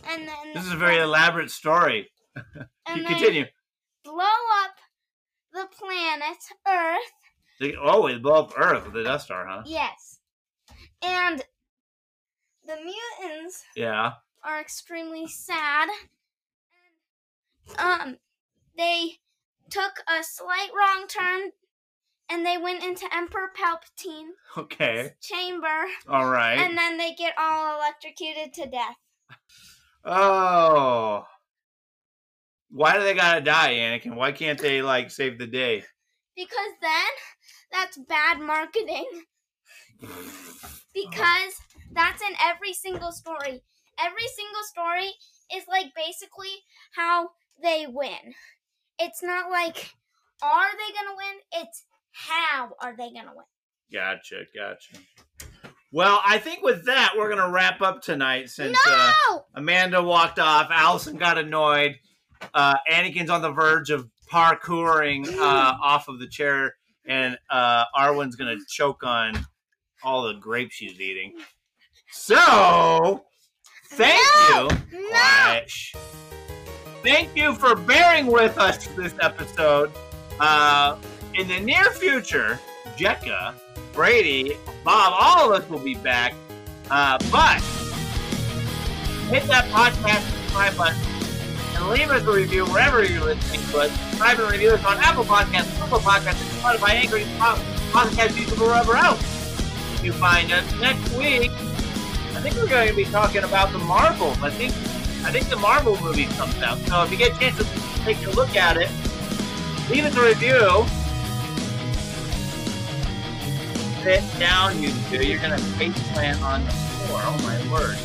[0.07, 2.09] and then This is a very elaborate story.
[2.87, 3.45] and you continue.
[4.03, 4.23] blow
[4.63, 4.75] up
[5.53, 6.37] the planet
[6.67, 7.11] Earth.
[7.59, 9.63] They- Oh, it blew up Earth with the Death Star, huh?
[9.65, 10.19] Yes.
[11.01, 11.43] And
[12.65, 14.13] the mutants Yeah.
[14.43, 15.89] are extremely sad.
[17.77, 18.17] Um,
[18.75, 19.19] they
[19.69, 21.51] took a slight wrong turn
[22.29, 25.15] and they went into Emperor Palpatine's Okay.
[25.21, 25.85] chamber.
[26.09, 26.57] All right.
[26.57, 28.95] And then they get all electrocuted to death.
[30.05, 31.25] Oh.
[32.73, 34.15] Why do they gotta die, Anakin?
[34.15, 35.83] Why can't they like save the day?
[36.35, 37.11] Because then
[37.71, 39.05] that's bad marketing.
[40.93, 41.53] because
[41.91, 43.61] that's in every single story.
[43.99, 45.11] Every single story
[45.55, 46.55] is like basically
[46.95, 47.29] how
[47.61, 48.33] they win.
[48.99, 49.93] It's not like
[50.41, 51.61] are they gonna win?
[51.63, 53.45] It's how are they gonna win?
[53.93, 54.97] Gotcha, gotcha.
[55.91, 59.13] Well, I think with that we're gonna wrap up tonight since uh,
[59.53, 61.99] Amanda walked off, Allison got annoyed,
[62.53, 66.75] uh, Anakin's on the verge of parkouring uh, off of the chair,
[67.05, 69.33] and uh, Arwen's gonna choke on
[70.03, 71.33] all the grapes she's eating.
[72.11, 73.23] So,
[73.91, 74.19] thank
[74.51, 74.69] No!
[74.91, 75.67] you.
[75.67, 75.95] Shh.
[77.03, 79.91] Thank you for bearing with us this episode.
[80.39, 80.97] Uh,
[81.33, 82.59] in the near future,
[82.97, 83.55] Jekka,
[83.93, 86.33] Brady, Bob, all of us will be back.
[86.89, 87.59] Uh, but
[89.29, 90.21] hit that podcast
[90.53, 91.12] subscribe button
[91.75, 93.91] and leave us a review wherever you're listening to us.
[94.09, 97.17] Subscribe and review us on Apple Podcasts, Google Podcasts, and Spotify, Anchor,
[97.91, 99.21] Podcast, YouTube, or wherever else
[99.95, 100.65] If you find us.
[100.79, 104.41] Next week, I think we're going to be talking about the Marvels.
[104.41, 104.73] I think
[105.25, 106.77] I think the Marvel movie comes out.
[106.79, 107.63] So if you get a chance to
[108.03, 108.89] take a look at it,
[109.89, 110.85] leave us a review.
[114.03, 115.25] Sit down, you two.
[115.25, 117.21] You're gonna face plant on the floor.
[117.23, 117.97] Oh my word.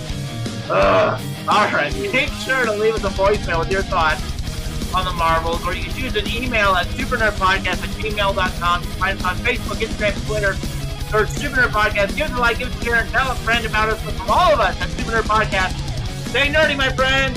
[0.70, 1.20] Ugh.
[1.48, 1.94] All right.
[2.12, 4.22] Make sure to leave us a voicemail with your thoughts
[4.94, 8.82] on the Marvels, or you can choose an email at supernerdpodcast at gmail.com.
[8.82, 10.54] Find us on Facebook, Instagram, Twitter.
[11.10, 12.14] Search Super Nerd Podcast.
[12.16, 14.04] Give us a like, give us a share, and tell a friend about us.
[14.04, 15.72] But from all of us at Super Nerd Podcast,
[16.28, 17.34] stay nerdy, my friend.